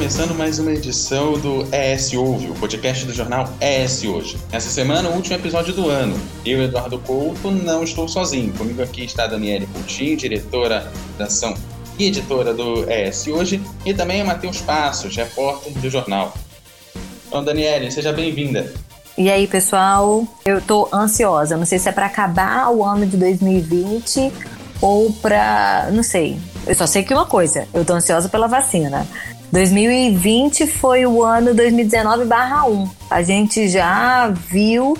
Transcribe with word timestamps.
começando 0.00 0.34
mais 0.34 0.58
uma 0.58 0.72
edição 0.72 1.34
do 1.34 1.66
ES 1.70 2.14
Ouve, 2.14 2.46
o 2.46 2.54
podcast 2.54 3.04
do 3.04 3.12
jornal 3.12 3.46
ES 3.60 4.02
Hoje. 4.04 4.38
Essa 4.50 4.70
semana, 4.70 5.10
o 5.10 5.12
último 5.12 5.36
episódio 5.36 5.74
do 5.74 5.90
ano. 5.90 6.18
Eu, 6.42 6.62
Eduardo 6.62 6.98
Couto, 7.00 7.50
não 7.50 7.84
estou 7.84 8.08
sozinho. 8.08 8.50
Comigo 8.54 8.82
aqui 8.82 9.04
está 9.04 9.24
a 9.24 9.26
Daniele 9.26 9.66
Coutinho, 9.66 10.16
diretora 10.16 10.90
da 11.18 11.26
ação 11.26 11.52
e 11.98 12.06
editora 12.06 12.54
do 12.54 12.90
ES 12.90 13.26
Hoje, 13.26 13.60
e 13.84 13.92
também 13.92 14.22
a 14.22 14.24
Matheus 14.24 14.62
Passos, 14.62 15.14
repórter 15.14 15.70
do 15.74 15.90
jornal. 15.90 16.32
Então, 17.28 17.44
Daniele, 17.44 17.90
seja 17.90 18.10
bem-vinda. 18.10 18.72
E 19.18 19.30
aí, 19.30 19.46
pessoal, 19.46 20.26
eu 20.46 20.62
tô 20.62 20.88
ansiosa. 20.94 21.58
Não 21.58 21.66
sei 21.66 21.78
se 21.78 21.90
é 21.90 21.92
para 21.92 22.06
acabar 22.06 22.70
o 22.70 22.82
ano 22.82 23.04
de 23.04 23.18
2020 23.18 24.32
ou 24.80 25.12
para, 25.12 25.90
não 25.92 26.02
sei. 26.02 26.38
Eu 26.66 26.74
só 26.74 26.86
sei 26.86 27.02
que 27.02 27.12
uma 27.12 27.26
coisa, 27.26 27.68
eu 27.74 27.84
tô 27.84 27.92
ansiosa 27.92 28.30
pela 28.30 28.46
vacina. 28.46 29.06
2020 29.52 30.66
foi 30.66 31.04
o 31.04 31.24
ano 31.24 31.54
2019/1. 31.54 32.88
A 33.10 33.22
gente 33.22 33.68
já 33.68 34.28
viu 34.28 34.96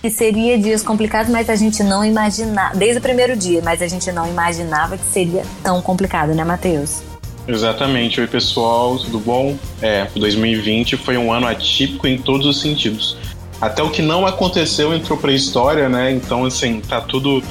que 0.00 0.08
seria 0.08 0.56
dias 0.56 0.82
complicados, 0.82 1.30
mas 1.30 1.50
a 1.50 1.56
gente 1.56 1.82
não 1.82 2.04
imaginava, 2.04 2.76
desde 2.76 2.98
o 2.98 3.00
primeiro 3.00 3.36
dia, 3.36 3.60
mas 3.64 3.82
a 3.82 3.88
gente 3.88 4.12
não 4.12 4.28
imaginava 4.28 4.96
que 4.96 5.04
seria 5.04 5.42
tão 5.64 5.82
complicado, 5.82 6.32
né, 6.32 6.44
Matheus? 6.44 7.02
Exatamente. 7.48 8.20
Oi, 8.20 8.28
pessoal, 8.28 8.96
tudo 8.98 9.18
bom? 9.18 9.56
É, 9.82 10.06
2020 10.14 10.96
foi 10.96 11.16
um 11.16 11.32
ano 11.32 11.48
atípico 11.48 12.06
em 12.06 12.18
todos 12.18 12.46
os 12.46 12.60
sentidos. 12.60 13.16
Até 13.60 13.82
o 13.82 13.90
que 13.90 14.02
não 14.02 14.24
aconteceu 14.24 14.94
entrou 14.94 15.18
pra 15.18 15.32
história, 15.32 15.88
né? 15.88 16.12
Então, 16.12 16.44
assim, 16.44 16.80
tá 16.80 17.00
tudo 17.00 17.42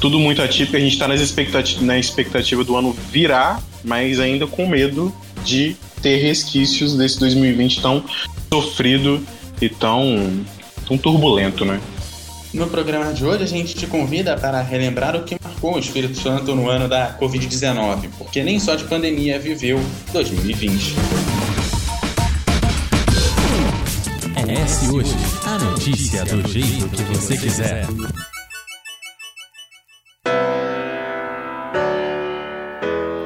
tudo 0.00 0.18
muito 0.18 0.40
atípico. 0.40 0.76
A 0.76 0.80
gente 0.80 0.98
tá 0.98 1.06
nas 1.06 1.20
expectativa, 1.20 1.84
na 1.84 1.98
expectativa 1.98 2.64
do 2.64 2.76
ano 2.76 2.96
virar, 3.10 3.62
mas 3.84 4.18
ainda 4.18 4.46
com 4.46 4.66
medo 4.66 5.12
de 5.44 5.76
ter 6.02 6.16
resquícios 6.16 6.96
desse 6.96 7.18
2020 7.20 7.80
tão 7.80 8.04
sofrido 8.52 9.24
e 9.60 9.68
tão, 9.68 10.44
tão 10.86 10.98
turbulento, 10.98 11.64
né? 11.64 11.80
No 12.52 12.66
programa 12.66 13.14
de 13.14 13.24
hoje, 13.24 13.44
a 13.44 13.46
gente 13.46 13.74
te 13.74 13.86
convida 13.86 14.36
para 14.36 14.60
relembrar 14.60 15.16
o 15.16 15.22
que 15.22 15.36
marcou 15.42 15.76
o 15.76 15.78
Espírito 15.78 16.20
Santo 16.20 16.54
no 16.54 16.68
ano 16.68 16.86
da 16.86 17.16
Covid-19, 17.18 18.10
porque 18.18 18.42
nem 18.42 18.60
só 18.60 18.74
de 18.74 18.84
pandemia 18.84 19.38
viveu 19.38 19.80
2020. 20.12 20.94
É 24.36 24.92
hoje, 24.92 25.14
a 25.46 25.58
notícia 25.58 26.24
do 26.26 26.46
jeito 26.46 26.88
que 26.90 27.02
você 27.04 27.38
quiser. 27.38 27.86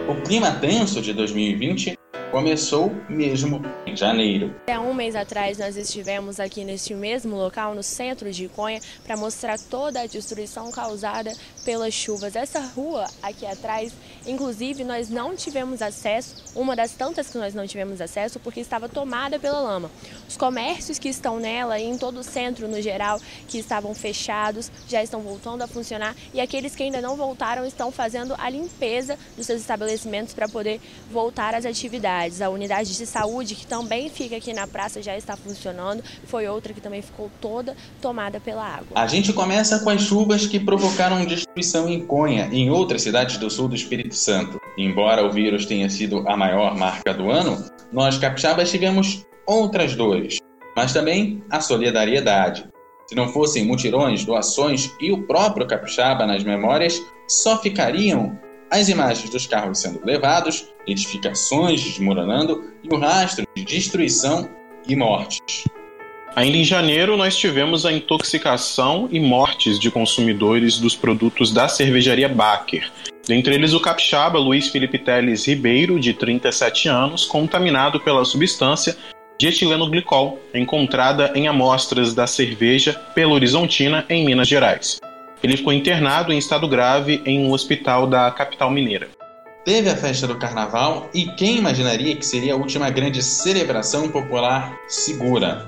O 0.09 0.15
clima 0.23 0.53
tenso 0.53 1.01
de 1.03 1.13
2020 1.13 1.97
começou 2.37 2.93
mesmo 3.09 3.63
em 3.87 3.97
janeiro. 3.97 4.55
Há 4.71 4.79
um 4.79 4.93
mês 4.93 5.17
atrás 5.17 5.57
nós 5.57 5.75
estivemos 5.75 6.39
aqui 6.39 6.65
neste 6.65 6.93
mesmo 6.93 7.35
local, 7.35 7.75
no 7.75 7.83
centro 7.83 8.31
de 8.31 8.45
Iconha, 8.45 8.79
para 9.07 9.17
mostrar 9.17 9.59
toda 9.59 10.03
a 10.03 10.07
destruição 10.07 10.71
causada 10.71 11.33
pelas 11.65 11.95
chuvas. 11.95 12.37
Essa 12.37 12.61
rua 12.61 13.07
aqui 13.23 13.47
atrás, 13.47 13.91
inclusive, 14.27 14.85
nós 14.85 15.09
não 15.09 15.37
tivemos 15.37 15.83
acesso, 15.83 16.37
uma 16.55 16.75
das 16.75 16.93
tantas 16.93 17.29
que 17.29 17.39
nós 17.39 17.55
não 17.55 17.67
tivemos 17.67 18.01
acesso, 18.01 18.39
porque 18.41 18.61
estava 18.61 18.89
tomada 18.89 19.39
pela 19.39 19.61
lama. 19.61 19.91
Os 20.29 20.37
comércios 20.37 20.99
que 20.99 21.09
estão 21.09 21.39
nela 21.39 21.79
e 21.79 21.85
em 21.85 21.97
todo 21.97 22.19
o 22.19 22.23
centro 22.23 22.67
no 22.69 22.81
geral, 22.81 23.21
que 23.49 23.59
estavam 23.59 23.95
fechados, 23.95 24.71
já 24.89 25.03
estão 25.03 25.21
voltando 25.21 25.63
a 25.63 25.67
funcionar 25.67 26.15
e 26.33 26.41
aqueles 26.41 26.75
que 26.75 26.83
ainda 26.83 27.01
não 27.01 27.17
voltaram 27.17 27.65
estão 27.65 27.93
fazendo 27.93 28.35
a 28.39 28.49
limpeza 28.49 29.19
dos 29.37 29.47
seus 29.47 29.61
estabelecimentos 29.61 30.35
para 30.35 30.49
poder 30.49 30.81
voltar 31.11 31.55
às 31.55 31.65
atividades. 31.65 32.41
A 32.41 32.51
unidade 32.51 32.97
de 32.97 33.07
saúde, 33.07 33.55
que 33.55 33.67
também 33.67 34.09
fica 34.09 34.37
aqui 34.37 34.53
na 34.53 34.67
praça, 34.67 35.03
já 35.03 35.17
está 35.17 35.37
funcionando. 35.37 36.03
Foi 36.27 36.47
outra 36.49 36.73
que 36.73 36.81
também 36.81 37.03
ficou 37.03 37.31
toda 37.41 37.77
tomada 38.01 38.41
pela 38.41 38.65
água. 38.65 38.89
A 38.95 39.07
gente 39.07 39.33
começa 39.33 39.79
com 39.81 39.91
as 39.91 40.03
chuvas 40.03 40.47
que 40.47 40.59
provocaram 40.59 41.25
destruição 41.25 41.89
em 41.89 42.05
Conha 42.05 42.49
em 42.53 42.71
outras 42.71 43.03
cidades 43.03 43.37
do 43.39 43.51
sul 43.51 43.69
do 43.69 43.75
Espírito 43.75 44.16
Santo. 44.17 44.61
Embora 44.77 45.25
o 45.25 45.31
vírus 45.31 45.67
tenha 45.67 45.89
sido 45.89 46.25
a 46.29 46.37
maior 46.37 46.77
marca 46.77 47.15
do 47.15 47.31
ano, 47.31 47.65
nós 47.93 48.19
capixabas 48.19 48.71
tivemos 48.71 49.25
outras 49.47 49.95
dores, 49.95 50.39
mas 50.77 50.93
também 50.93 51.43
a 51.51 51.61
solidariedade. 51.61 52.69
Se 53.07 53.15
não 53.15 53.29
fossem 53.29 53.65
mutirões, 53.65 54.25
doações 54.25 54.91
e 55.01 55.13
o 55.13 55.23
próprio 55.23 55.67
capixaba 55.67 56.27
nas 56.27 56.43
memórias, 56.43 57.01
só 57.29 57.57
ficariam 57.61 58.39
as 58.71 58.89
imagens 58.89 59.31
dos 59.31 59.47
carros 59.47 59.79
sendo 59.79 60.05
levados, 60.05 60.69
edificações 60.87 61.83
desmoronando 61.83 62.65
e 62.83 62.93
o 62.93 62.99
rastro 62.99 63.47
de 63.55 63.65
destruição 63.65 64.49
e 64.89 64.97
mortes. 64.97 65.65
Ainda 66.35 66.59
em 66.59 66.65
janeiro, 66.65 67.17
nós 67.17 67.35
tivemos 67.37 67.87
a 67.87 67.93
intoxicação 67.93 69.09
e 69.11 69.19
mortes 69.19 69.79
de 69.79 69.91
consumidores 69.91 70.79
dos 70.79 70.95
produtos 70.95 71.51
da 71.51 71.67
cervejaria 71.67 72.29
Baker. 72.29 72.91
Dentre 73.27 73.55
eles, 73.55 73.73
o 73.73 73.81
capixaba 73.81 74.39
Luiz 74.39 74.69
Felipe 74.69 74.99
Teles 74.99 75.47
Ribeiro, 75.47 75.99
de 75.99 76.15
37 76.15 76.89
anos, 76.89 77.25
contaminado 77.25 77.99
pela 77.99 78.25
substância 78.25 78.97
dietileno-glicol, 79.39 80.39
encontrada 80.55 81.33
em 81.35 81.49
amostras 81.49 82.15
da 82.15 82.27
cerveja 82.27 82.99
Belo 83.15 83.35
Horizontina, 83.35 84.07
em 84.09 84.25
Minas 84.25 84.49
Gerais. 84.49 85.01
Ele 85.43 85.57
ficou 85.57 85.73
internado 85.73 86.33
em 86.33 86.39
estado 86.39 86.69
grave 86.69 87.21
em 87.27 87.45
um 87.45 87.53
hospital 87.53 88.07
da 88.07 88.31
capital 88.31 88.71
mineira. 88.71 89.09
Teve 89.65 89.91
a 89.91 89.97
festa 89.97 90.29
do 90.29 90.39
carnaval 90.39 91.11
e 91.13 91.27
quem 91.33 91.59
imaginaria 91.59 92.15
que 92.15 92.25
seria 92.25 92.55
a 92.55 92.57
última 92.57 92.89
grande 92.89 93.23
celebração 93.23 94.09
popular 94.09 94.79
segura? 94.87 95.67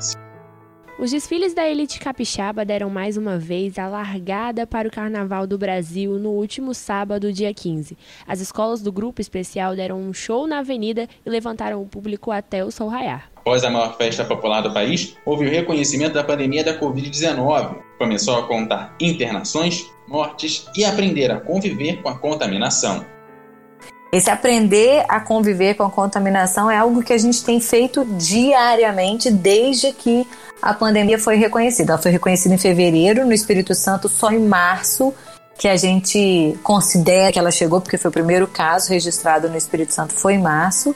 Os 0.99 1.13
desfiles 1.13 1.55
da 1.55 1.65
elite 1.69 2.01
capixaba 2.01 2.65
deram 2.65 2.91
mais 2.91 3.17
uma 3.17 3.39
vez 3.39 3.79
a 3.79 3.87
largada 3.87 4.67
para 4.67 4.89
o 4.89 4.91
Carnaval 4.91 5.47
do 5.47 5.57
Brasil 5.57 6.19
no 6.19 6.31
último 6.31 6.75
sábado, 6.75 7.33
dia 7.33 7.55
15. 7.55 7.97
As 8.27 8.41
escolas 8.41 8.83
do 8.83 8.91
grupo 8.91 9.21
especial 9.21 9.77
deram 9.77 10.01
um 10.01 10.13
show 10.13 10.45
na 10.49 10.59
avenida 10.59 11.09
e 11.25 11.31
levantaram 11.31 11.81
o 11.81 11.87
público 11.87 12.33
até 12.33 12.65
o 12.65 12.73
sol 12.73 12.89
raiar. 12.89 13.31
Após 13.37 13.63
a 13.63 13.71
maior 13.71 13.97
festa 13.97 14.25
popular 14.25 14.61
do 14.61 14.75
país, 14.75 15.17
houve 15.25 15.47
o 15.47 15.51
reconhecimento 15.51 16.15
da 16.15 16.25
pandemia 16.25 16.65
da 16.65 16.77
Covid-19. 16.77 17.77
Começou 17.97 18.37
a 18.37 18.49
contar 18.49 18.97
internações, 19.01 19.87
mortes 20.09 20.67
e 20.77 20.85
aprender 20.85 21.31
a 21.31 21.39
conviver 21.39 22.03
com 22.03 22.09
a 22.09 22.19
contaminação. 22.19 23.07
Esse 24.11 24.31
aprender 24.31 25.05
a 25.07 25.21
conviver 25.21 25.75
com 25.75 25.83
a 25.83 25.91
contaminação 25.91 26.71
é 26.71 26.79
algo 26.79 27.03
que 27.03 27.13
a 27.13 27.19
gente 27.19 27.45
tem 27.45 27.61
feito 27.61 28.07
diariamente 28.07 29.31
desde 29.31 29.93
que 29.93 30.27
a 30.61 30.75
pandemia 30.75 31.19
foi 31.19 31.37
reconhecida. 31.37 31.93
Ela 31.93 32.03
foi 32.03 32.11
reconhecida 32.11 32.55
em 32.55 32.59
fevereiro, 32.59 33.25
no 33.25 33.33
Espírito 33.33 33.75
Santo, 33.75 34.09
só 34.09 34.31
em 34.31 34.41
março 34.41 35.15
que 35.59 35.67
a 35.67 35.77
gente 35.77 36.57
considera 36.63 37.33
que 37.33 37.39
ela 37.39 37.51
chegou, 37.51 37.81
porque 37.81 37.99
foi 37.99 38.11
o 38.11 38.13
primeiro 38.13 38.47
caso 38.47 38.91
registrado 38.91 39.49
no 39.49 39.57
Espírito 39.57 39.93
Santo, 39.93 40.15
foi 40.15 40.35
em 40.35 40.39
março. 40.39 40.95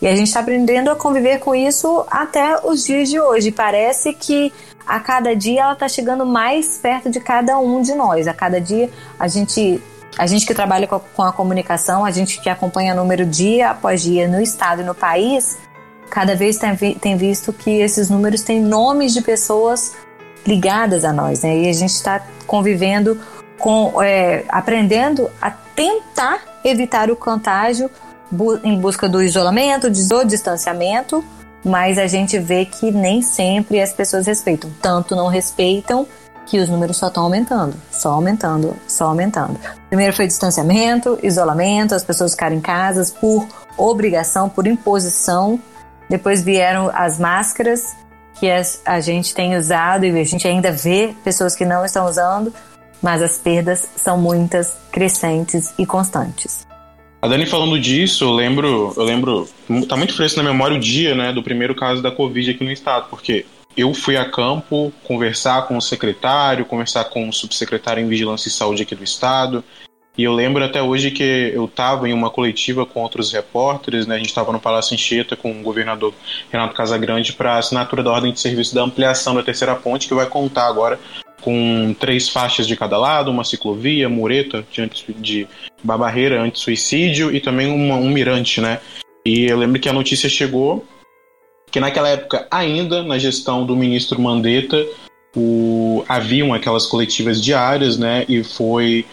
E 0.00 0.06
a 0.06 0.14
gente 0.14 0.28
está 0.28 0.40
aprendendo 0.40 0.90
a 0.90 0.96
conviver 0.96 1.40
com 1.40 1.54
isso 1.54 2.06
até 2.08 2.64
os 2.64 2.84
dias 2.84 3.08
de 3.10 3.20
hoje. 3.20 3.50
Parece 3.50 4.14
que 4.14 4.52
a 4.86 4.98
cada 5.00 5.34
dia 5.34 5.62
ela 5.62 5.72
está 5.72 5.88
chegando 5.88 6.24
mais 6.24 6.78
perto 6.78 7.10
de 7.10 7.20
cada 7.20 7.58
um 7.58 7.82
de 7.82 7.94
nós. 7.94 8.26
A 8.26 8.32
cada 8.32 8.60
dia 8.60 8.88
a 9.18 9.26
gente, 9.28 9.82
a 10.16 10.26
gente 10.26 10.46
que 10.46 10.54
trabalha 10.54 10.86
com 10.86 10.94
a, 10.94 11.00
com 11.00 11.22
a 11.22 11.32
comunicação, 11.32 12.04
a 12.04 12.10
gente 12.10 12.40
que 12.40 12.48
acompanha 12.48 12.94
número 12.94 13.26
dia 13.26 13.70
após 13.70 14.02
dia 14.02 14.26
no 14.26 14.40
estado 14.40 14.82
e 14.82 14.84
no 14.84 14.94
país, 14.94 15.58
cada 16.10 16.34
vez 16.34 16.58
tem, 16.58 17.16
visto 17.16 17.52
que 17.52 17.70
esses 17.70 18.10
números 18.10 18.42
têm 18.42 18.60
nomes 18.60 19.12
de 19.12 19.22
pessoas 19.22 19.94
ligadas 20.46 21.04
a 21.04 21.12
nós, 21.12 21.42
né? 21.42 21.56
E 21.58 21.68
a 21.68 21.72
gente 21.72 21.92
está 21.92 22.26
convivendo 22.46 23.18
com, 23.58 24.02
é, 24.02 24.44
aprendendo 24.48 25.30
a 25.40 25.50
tentar 25.50 26.40
evitar 26.64 27.10
o 27.10 27.16
contágio 27.16 27.90
em 28.62 28.78
busca 28.78 29.08
do 29.08 29.22
isolamento, 29.22 29.90
do 29.90 30.24
distanciamento, 30.24 31.24
mas 31.64 31.98
a 31.98 32.06
gente 32.06 32.38
vê 32.38 32.64
que 32.64 32.90
nem 32.90 33.22
sempre 33.22 33.80
as 33.80 33.92
pessoas 33.92 34.26
respeitam. 34.26 34.70
Tanto 34.80 35.14
não 35.14 35.28
respeitam 35.28 36.06
que 36.46 36.58
os 36.58 36.68
números 36.68 36.96
só 36.96 37.08
estão 37.08 37.24
aumentando, 37.24 37.76
só 37.90 38.12
aumentando, 38.12 38.76
só 38.88 39.06
aumentando. 39.06 39.58
Primeiro 39.88 40.14
foi 40.14 40.26
distanciamento, 40.26 41.18
isolamento, 41.22 41.94
as 41.94 42.02
pessoas 42.02 42.32
ficaram 42.32 42.56
em 42.56 42.60
casas 42.60 43.10
por 43.10 43.46
obrigação, 43.76 44.48
por 44.48 44.66
imposição. 44.66 45.60
Depois 46.10 46.42
vieram 46.42 46.90
as 46.92 47.20
máscaras 47.20 47.96
que 48.40 48.50
a 48.84 49.00
gente 49.00 49.32
tem 49.32 49.56
usado 49.56 50.04
e 50.04 50.10
a 50.10 50.24
gente 50.24 50.48
ainda 50.48 50.72
vê 50.72 51.14
pessoas 51.22 51.54
que 51.54 51.64
não 51.64 51.84
estão 51.84 52.04
usando, 52.04 52.52
mas 53.00 53.22
as 53.22 53.38
perdas 53.38 53.88
são 53.94 54.18
muitas, 54.18 54.76
crescentes 54.90 55.72
e 55.78 55.86
constantes. 55.86 56.66
A 57.22 57.28
Dani 57.28 57.46
falando 57.46 57.78
disso, 57.78 58.24
eu 58.24 58.32
lembro, 58.32 58.92
eu 58.96 59.04
lembro, 59.04 59.48
tá 59.88 59.96
muito 59.96 60.16
fresco 60.16 60.42
na 60.42 60.50
memória 60.50 60.76
o 60.76 60.80
dia, 60.80 61.14
né, 61.14 61.32
do 61.32 61.44
primeiro 61.44 61.76
caso 61.76 62.02
da 62.02 62.10
Covid 62.10 62.50
aqui 62.50 62.64
no 62.64 62.72
estado, 62.72 63.06
porque 63.08 63.46
eu 63.76 63.94
fui 63.94 64.16
a 64.16 64.28
campo 64.28 64.92
conversar 65.04 65.68
com 65.68 65.76
o 65.76 65.82
secretário, 65.82 66.64
conversar 66.64 67.04
com 67.04 67.28
o 67.28 67.32
subsecretário 67.32 68.02
em 68.02 68.08
Vigilância 68.08 68.48
e 68.48 68.50
Saúde 68.50 68.82
aqui 68.82 68.96
do 68.96 69.04
estado, 69.04 69.62
E 70.18 70.24
eu 70.24 70.32
lembro 70.32 70.62
até 70.64 70.82
hoje 70.82 71.10
que 71.10 71.52
eu 71.54 71.64
estava 71.64 72.08
em 72.08 72.12
uma 72.12 72.30
coletiva 72.30 72.84
com 72.84 73.00
outros 73.00 73.32
repórteres, 73.32 74.06
né? 74.06 74.16
A 74.16 74.18
gente 74.18 74.28
estava 74.28 74.52
no 74.52 74.60
Palácio 74.60 74.94
Anchieta 74.94 75.36
com 75.36 75.52
o 75.52 75.62
governador 75.62 76.12
Renato 76.50 76.74
Casagrande 76.74 77.32
para 77.32 77.54
a 77.54 77.58
assinatura 77.58 78.02
da 78.02 78.10
ordem 78.10 78.32
de 78.32 78.40
serviço 78.40 78.74
da 78.74 78.82
ampliação 78.82 79.34
da 79.34 79.42
terceira 79.42 79.74
ponte, 79.74 80.08
que 80.08 80.14
vai 80.14 80.26
contar 80.26 80.66
agora 80.66 80.98
com 81.40 81.94
três 81.98 82.28
faixas 82.28 82.66
de 82.66 82.76
cada 82.76 82.98
lado, 82.98 83.30
uma 83.30 83.44
ciclovia, 83.44 84.08
mureta 84.08 84.64
de, 84.70 84.90
de 85.14 85.48
barreira 85.82 86.42
anti-suicídio 86.42 87.34
e 87.34 87.40
também 87.40 87.72
uma, 87.72 87.94
um 87.94 88.10
mirante, 88.10 88.60
né? 88.60 88.80
E 89.24 89.46
eu 89.46 89.56
lembro 89.56 89.80
que 89.80 89.88
a 89.88 89.92
notícia 89.92 90.28
chegou 90.28 90.84
que 91.70 91.78
naquela 91.78 92.08
época, 92.08 92.46
ainda 92.50 93.02
na 93.02 93.16
gestão 93.16 93.64
do 93.64 93.76
ministro 93.76 94.20
Mandetta, 94.20 94.84
o, 95.34 96.04
haviam 96.08 96.52
aquelas 96.52 96.86
coletivas 96.86 97.42
diárias, 97.42 97.96
né? 97.96 98.24
E 98.28 98.42
foi, 98.42 99.04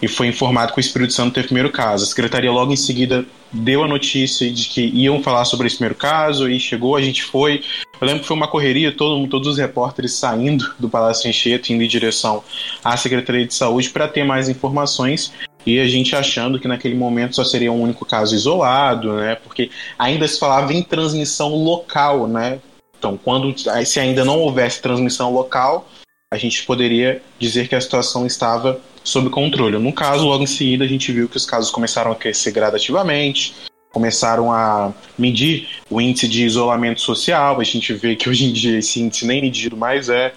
e 0.00 0.06
foi 0.06 0.28
informado 0.28 0.72
que 0.72 0.78
o 0.78 0.80
Espírito 0.80 1.12
Santo 1.12 1.34
teve 1.34 1.46
o 1.46 1.48
primeiro 1.48 1.70
caso. 1.70 2.04
A 2.04 2.06
secretaria 2.06 2.50
logo 2.52 2.72
em 2.72 2.76
seguida 2.76 3.24
deu 3.52 3.82
a 3.82 3.88
notícia 3.88 4.50
de 4.50 4.68
que 4.68 4.82
iam 4.82 5.22
falar 5.22 5.44
sobre 5.44 5.66
esse 5.66 5.76
primeiro 5.76 5.94
caso 5.94 6.48
e 6.48 6.58
chegou, 6.60 6.96
a 6.96 7.02
gente 7.02 7.22
foi. 7.22 7.62
Eu 8.00 8.06
lembro 8.06 8.22
que 8.22 8.28
foi 8.28 8.36
uma 8.36 8.48
correria, 8.48 8.92
todo, 8.92 9.26
todos 9.28 9.48
os 9.48 9.58
repórteres 9.58 10.12
saindo 10.12 10.74
do 10.78 10.88
Palácio 10.88 11.28
Encheto, 11.28 11.72
indo 11.72 11.82
em 11.82 11.88
direção 11.88 12.44
à 12.84 12.96
Secretaria 12.96 13.46
de 13.46 13.54
Saúde 13.54 13.90
para 13.90 14.06
ter 14.06 14.24
mais 14.24 14.48
informações 14.48 15.32
e 15.64 15.80
a 15.80 15.88
gente 15.88 16.14
achando 16.14 16.60
que 16.60 16.68
naquele 16.68 16.94
momento 16.94 17.34
só 17.34 17.42
seria 17.42 17.72
um 17.72 17.82
único 17.82 18.04
caso 18.06 18.34
isolado, 18.36 19.14
né? 19.14 19.34
Porque 19.34 19.70
ainda 19.98 20.28
se 20.28 20.38
falava 20.38 20.72
em 20.72 20.82
transmissão 20.82 21.56
local, 21.56 22.28
né? 22.28 22.60
Então, 22.98 23.16
quando 23.16 23.54
se 23.84 24.00
ainda 24.00 24.24
não 24.24 24.38
houvesse 24.38 24.80
transmissão 24.80 25.32
local, 25.32 25.88
a 26.32 26.36
gente 26.36 26.64
poderia 26.64 27.22
dizer 27.38 27.68
que 27.68 27.74
a 27.74 27.80
situação 27.80 28.26
estava 28.26 28.80
sob 29.04 29.30
controle. 29.30 29.78
No 29.78 29.92
caso, 29.92 30.26
logo 30.26 30.42
em 30.42 30.46
seguida, 30.46 30.84
a 30.84 30.88
gente 30.88 31.12
viu 31.12 31.28
que 31.28 31.36
os 31.36 31.46
casos 31.46 31.70
começaram 31.70 32.10
a 32.10 32.16
crescer 32.16 32.50
gradativamente, 32.50 33.54
começaram 33.92 34.52
a 34.52 34.92
medir 35.16 35.68
o 35.88 36.00
índice 36.00 36.26
de 36.28 36.44
isolamento 36.44 37.00
social. 37.00 37.60
A 37.60 37.64
gente 37.64 37.92
vê 37.94 38.16
que 38.16 38.28
hoje 38.28 38.44
em 38.44 38.52
dia 38.52 38.78
esse 38.78 39.00
índice 39.00 39.26
nem 39.26 39.40
medido 39.40 39.76
mais 39.76 40.08
é. 40.08 40.34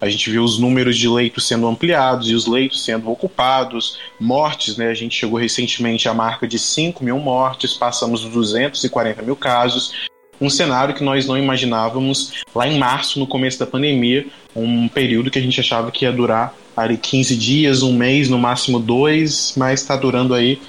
A 0.00 0.08
gente 0.08 0.30
viu 0.30 0.44
os 0.44 0.58
números 0.58 0.96
de 0.96 1.08
leitos 1.08 1.46
sendo 1.46 1.66
ampliados 1.66 2.30
e 2.30 2.34
os 2.34 2.46
leitos 2.46 2.84
sendo 2.84 3.10
ocupados, 3.10 3.98
mortes, 4.20 4.76
né? 4.76 4.88
A 4.88 4.94
gente 4.94 5.16
chegou 5.16 5.38
recentemente 5.38 6.08
à 6.08 6.14
marca 6.14 6.46
de 6.46 6.56
5 6.56 7.02
mil 7.02 7.18
mortes, 7.18 7.74
passamos 7.74 8.22
dos 8.22 8.30
240 8.30 9.22
mil 9.22 9.34
casos 9.34 10.07
um 10.40 10.48
cenário 10.48 10.94
que 10.94 11.02
nós 11.02 11.26
não 11.26 11.36
imaginávamos 11.36 12.42
lá 12.54 12.66
em 12.66 12.78
março, 12.78 13.18
no 13.18 13.26
começo 13.26 13.58
da 13.58 13.66
pandemia, 13.66 14.26
um 14.54 14.88
período 14.88 15.30
que 15.30 15.38
a 15.38 15.42
gente 15.42 15.60
achava 15.60 15.90
que 15.90 16.04
ia 16.04 16.12
durar 16.12 16.54
ali 16.76 16.96
15 16.96 17.36
dias, 17.36 17.82
um 17.82 17.92
mês, 17.92 18.28
no 18.28 18.38
máximo 18.38 18.78
dois, 18.78 19.54
mas 19.56 19.80
está 19.80 19.96
durando 19.96 20.34
aí 20.34 20.60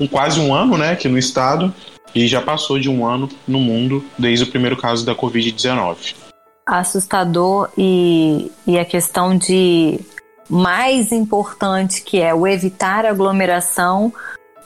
um, 0.00 0.06
quase 0.06 0.40
um 0.40 0.52
ano, 0.54 0.76
né, 0.76 0.92
aqui 0.92 1.08
no 1.08 1.18
estado, 1.18 1.72
e 2.14 2.26
já 2.26 2.40
passou 2.40 2.78
de 2.78 2.88
um 2.88 3.06
ano 3.06 3.28
no 3.46 3.58
mundo 3.58 4.04
desde 4.18 4.44
o 4.44 4.48
primeiro 4.48 4.76
caso 4.76 5.04
da 5.04 5.14
Covid-19. 5.14 6.14
Assustador 6.66 7.68
e, 7.76 8.50
e 8.66 8.78
a 8.78 8.84
questão 8.84 9.36
de 9.36 10.00
mais 10.48 11.12
importante 11.12 12.02
que 12.02 12.20
é 12.20 12.34
o 12.34 12.46
evitar 12.46 13.06
aglomeração 13.06 14.12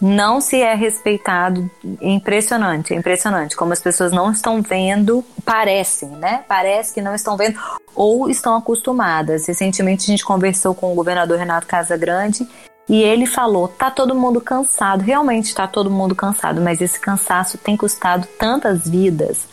não 0.01 0.41
se 0.41 0.61
é 0.61 0.75
respeitado. 0.75 1.71
Impressionante, 2.01 2.95
é 2.95 2.97
impressionante 2.97 3.57
como 3.57 3.73
as 3.73 3.81
pessoas 3.81 4.13
não 4.13 4.31
estão 4.31 4.63
vendo, 4.63 5.25
parecem, 5.45 6.09
né? 6.11 6.45
Parece 6.49 6.95
que 6.95 7.03
não 7.03 7.15
estão 7.15 7.37
vendo 7.37 7.59
ou 7.95 8.31
estão 8.31 8.57
acostumadas. 8.57 9.47
Recentemente 9.47 10.05
a 10.05 10.07
gente 10.07 10.25
conversou 10.25 10.75
com 10.75 10.93
o 10.93 10.95
governador 10.95 11.39
Renato 11.39 11.67
Casagrande 11.67 12.47
e 12.89 13.03
ele 13.03 13.27
falou: 13.27 13.69
tá 13.69 13.91
todo 13.91 14.15
mundo 14.15 14.41
cansado, 14.41 15.03
realmente 15.03 15.55
tá 15.55 15.67
todo 15.67 15.91
mundo 15.91 16.15
cansado, 16.15 16.61
mas 16.61 16.81
esse 16.81 16.99
cansaço 16.99 17.59
tem 17.59 17.77
custado 17.77 18.27
tantas 18.39 18.89
vidas. 18.89 19.49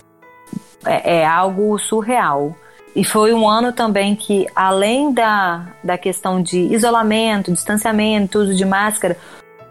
É, 0.85 1.17
é 1.17 1.25
algo 1.25 1.77
surreal. 1.79 2.55
E 2.95 3.03
foi 3.03 3.33
um 3.33 3.45
ano 3.45 3.73
também 3.73 4.15
que, 4.15 4.47
além 4.55 5.11
da, 5.11 5.67
da 5.83 5.97
questão 5.97 6.41
de 6.41 6.59
isolamento, 6.73 7.51
distanciamento, 7.51 8.39
uso 8.39 8.55
de 8.55 8.63
máscara, 8.63 9.17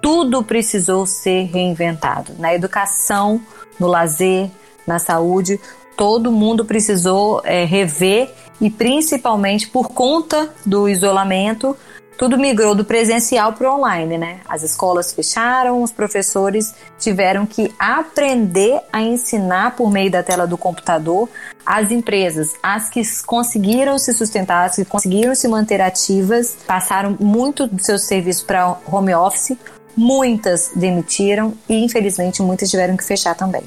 tudo 0.05 0.43
precisou 0.43 1.07
ser 1.07 1.45
reinventado. 1.45 2.35
Na 2.39 2.55
educação, 2.55 3.41
no 3.81 3.87
lazer, 3.87 4.51
na 4.87 4.99
saúde, 4.99 5.59
todo 5.97 6.31
mundo 6.31 6.63
precisou 6.63 7.41
é, 7.43 7.65
rever 7.65 8.31
e 8.61 8.69
principalmente 8.69 9.67
por 9.67 9.89
conta 9.89 10.51
do 10.67 10.91
isolamento, 10.91 11.75
tudo 12.19 12.39
migrou 12.39 12.75
do 12.75 12.85
presencial 12.85 13.55
para 13.55 13.69
o 13.69 13.77
online, 13.79 14.19
né? 14.19 14.41
As 14.47 14.63
escolas 14.63 15.13
fecharam, 15.13 15.83
os 15.83 15.91
professores 15.91 16.75
tiveram 16.99 17.45
que 17.47 17.75
aprender 17.79 18.81
a 18.93 19.01
ensinar 19.01 19.75
por 19.75 19.91
meio 19.91 20.11
da 20.11 20.23
tela 20.23 20.47
do 20.47 20.57
computador. 20.59 21.29
As 21.67 21.91
empresas, 21.91 22.53
as 22.63 22.91
que 22.91 23.03
conseguiram 23.25 23.99
se 23.99 24.13
sustentar, 24.13 24.67
as 24.67 24.77
que 24.77 24.85
conseguiram 24.85 25.35
se 25.35 25.49
manter 25.49 25.81
ativas, 25.81 26.57
passaram 26.67 27.17
muito 27.19 27.67
dos 27.67 27.87
seus 27.87 28.03
serviços 28.03 28.45
para 28.45 28.77
home 28.87 29.15
office. 29.15 29.57
Muitas 29.97 30.73
demitiram 30.75 31.55
e, 31.69 31.75
infelizmente, 31.83 32.43
muitas 32.43 32.71
tiveram 32.71 32.97
que 32.97 33.05
fechar 33.05 33.35
também. 33.35 33.63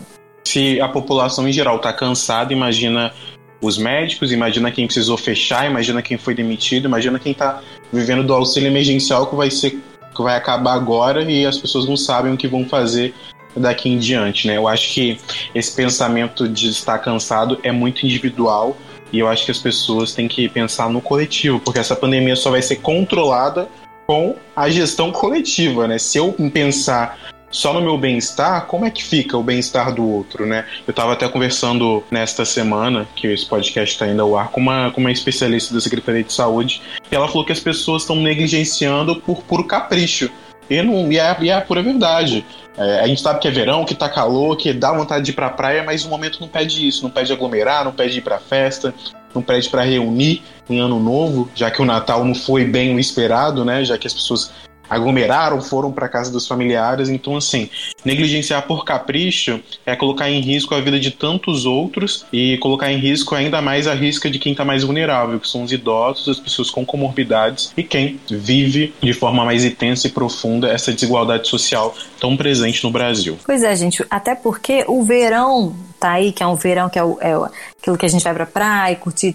Se 0.46 0.80
a 0.80 0.88
população 0.88 1.48
em 1.48 1.52
geral 1.52 1.78
está 1.78 1.92
cansada, 1.92 2.54
imagina 2.54 3.14
os 3.62 3.78
médicos, 3.78 4.32
imagina 4.32 4.72
quem 4.72 4.86
precisou 4.86 5.18
fechar, 5.18 5.70
imagina 5.70 6.02
quem 6.02 6.18
foi 6.18 6.36
demitido, 6.36 6.86
imagina 6.86 7.20
quem 7.20 7.32
está 7.32 7.62
vivendo 7.92 8.24
do 8.24 8.34
auxílio 8.34 8.68
emergencial 8.68 9.28
que 9.28 9.36
vai 9.36 9.50
ser 9.50 9.82
que 10.16 10.24
vai 10.24 10.36
acabar 10.36 10.74
agora 10.74 11.22
e 11.30 11.46
as 11.46 11.58
pessoas 11.58 11.86
não 11.86 11.96
sabem 11.96 12.34
o 12.34 12.38
que 12.38 12.48
vão 12.48 12.66
fazer 12.66 13.14
daqui 13.56 13.90
em 13.90 14.00
diante, 14.00 14.48
né? 14.48 14.58
Eu 14.58 14.68
acho 14.68 14.92
que 14.92 15.20
esse 15.54 15.76
pensamento 15.76 16.48
de 16.48 16.70
estar 16.70 16.98
cansado 17.00 17.60
é 17.62 17.72
muito 17.72 18.04
individual 18.04 18.76
e 19.12 19.20
eu 19.20 19.28
acho 19.28 19.46
que 19.46 19.52
as 19.52 19.60
pessoas 19.60 20.14
têm 20.14 20.28
que 20.28 20.50
pensar 20.50 20.90
no 20.90 21.02
coletivo, 21.02 21.60
porque 21.60 21.80
essa 21.80 21.96
pandemia 21.96 22.36
só 22.36 22.50
vai 22.50 22.62
ser 22.62 22.78
controlada 22.78 23.70
com 24.08 24.38
a 24.56 24.70
gestão 24.70 25.12
coletiva, 25.12 25.86
né? 25.88 26.00
Se 26.00 26.18
eu 26.18 26.34
pensar 26.52 27.20
só 27.52 27.74
no 27.74 27.82
meu 27.82 27.98
bem-estar, 27.98 28.66
como 28.66 28.86
é 28.86 28.90
que 28.90 29.04
fica 29.04 29.38
o 29.38 29.44
bem-estar 29.44 29.94
do 29.94 30.08
outro, 30.08 30.46
né? 30.46 30.66
Eu 30.88 30.92
estava 30.92 31.14
até 31.14 31.28
conversando 31.28 32.04
nesta 32.10 32.46
semana, 32.46 33.08
que 33.16 33.28
esse 33.28 33.46
podcast 33.46 33.94
está 33.94 34.08
indo 34.08 34.22
ao 34.22 34.38
ar, 34.38 34.50
com 34.50 34.62
uma, 34.62 34.92
com 34.92 35.02
uma 35.02 35.12
especialista 35.12 35.74
da 35.74 35.82
Secretaria 35.82 36.24
de 36.24 36.34
Saúde, 36.34 36.82
e 37.12 37.16
ela 37.16 37.28
falou 37.28 37.46
que 37.46 37.52
as 37.52 37.60
pessoas 37.60 38.04
estão 38.04 38.16
negligenciando 38.16 39.18
por 39.18 39.44
puro 39.44 39.66
capricho. 39.66 40.30
E, 40.70 40.82
não, 40.82 41.12
e, 41.12 41.18
é, 41.18 41.38
e 41.40 41.50
é 41.50 41.54
a 41.54 41.62
pura 41.62 41.82
verdade. 41.82 42.46
É, 42.78 43.00
a 43.00 43.08
gente 43.08 43.22
sabe 43.22 43.40
que 43.40 43.48
é 43.48 43.52
verão, 43.52 43.86
que 43.86 43.96
tá 43.96 44.10
calor, 44.10 44.56
que 44.58 44.74
dá 44.74 44.92
vontade 44.92 45.24
de 45.26 45.32
ir 45.32 45.34
pra 45.34 45.50
praia, 45.50 45.84
mas 45.84 46.06
o 46.06 46.10
momento 46.10 46.40
não 46.40 46.48
pede 46.48 46.88
isso, 46.88 47.04
não 47.04 47.10
pede 47.10 47.32
aglomerar, 47.32 47.86
não 47.86 47.94
pede 47.94 48.20
ir 48.20 48.22
pra 48.22 48.38
festa, 48.38 48.94
não 49.38 49.44
pede 49.44 49.70
para 49.70 49.84
reunir 49.84 50.42
em 50.70 50.80
ano 50.80 51.00
novo, 51.00 51.50
já 51.56 51.70
que 51.70 51.82
o 51.82 51.86
Natal 51.86 52.26
não 52.26 52.34
foi 52.34 52.66
bem 52.66 52.96
o 52.96 53.00
esperado, 53.00 53.64
né? 53.64 53.86
Já 53.86 53.98
que 53.98 54.08
as 54.08 54.14
pessoas 54.14 54.52
aglomeraram, 54.90 55.62
foram 55.62 55.92
para 55.92 56.08
casa 56.08 56.32
dos 56.32 56.48
familiares. 56.48 57.10
Então, 57.10 57.36
assim, 57.36 57.70
negligenciar 58.04 58.66
por 58.68 58.86
capricho 58.86 59.60
é 59.86 59.96
colocar 59.96 60.30
em 60.30 60.40
risco 60.40 60.74
a 60.76 60.82
vida 60.82 61.00
de 61.00 61.12
tantos 61.12 61.66
outros 61.66 62.26
e 62.32 62.58
colocar 62.58 62.92
em 62.92 62.98
risco 62.98 63.36
ainda 63.36 63.62
mais 63.62 63.88
a 63.88 63.94
risca 63.94 64.30
de 64.30 64.40
quem 64.40 64.52
está 64.52 64.64
mais 64.64 64.84
vulnerável, 64.84 65.40
que 65.40 65.48
são 65.48 65.64
os 65.64 65.72
idosos, 65.72 66.28
as 66.28 66.40
pessoas 66.40 66.70
com 66.70 66.86
comorbidades 66.86 67.72
e 67.76 67.84
quem 67.84 68.20
vive 68.30 68.94
de 69.02 69.14
forma 69.14 69.46
mais 69.46 69.64
intensa 69.64 70.08
e 70.08 70.12
profunda 70.12 70.70
essa 70.70 70.94
desigualdade 70.94 71.48
social 71.48 71.96
tão 72.20 72.36
presente 72.36 72.84
no 72.84 72.92
Brasil. 72.92 73.38
Pois 73.46 73.64
é, 73.64 73.76
gente, 73.76 74.06
até 74.10 74.36
porque 74.36 74.86
o 74.88 75.04
verão 75.04 75.76
tá 76.00 76.12
aí, 76.12 76.32
que 76.32 76.44
é 76.44 76.48
um 76.48 76.56
verão 76.56 76.90
que 76.90 77.00
é, 77.00 77.04
o, 77.04 77.18
é 77.20 77.34
aquilo 77.80 77.98
que 77.98 78.06
a 78.06 78.10
gente 78.10 78.24
vai 78.24 78.34
pra 78.34 78.46
praia, 78.46 78.96
curtir, 78.96 79.34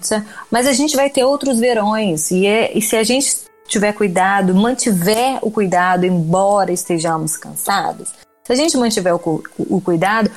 mas 0.49 0.67
a 0.67 0.73
gente 0.73 0.95
vai 0.95 1.09
ter 1.09 1.23
outros 1.23 1.59
verões 1.59 2.31
e, 2.31 2.45
é, 2.45 2.75
e 2.75 2.81
se 2.81 2.95
a 2.95 3.03
gente 3.03 3.35
tiver 3.67 3.93
cuidado, 3.93 4.53
mantiver 4.53 5.39
o 5.41 5.49
cuidado, 5.49 6.05
embora 6.05 6.71
estejamos 6.71 7.37
cansados, 7.37 8.13
se 8.43 8.51
a 8.51 8.55
gente 8.55 8.75
mantiver 8.77 9.15
o, 9.15 9.43
o, 9.57 9.79
cuidado, 9.79 10.29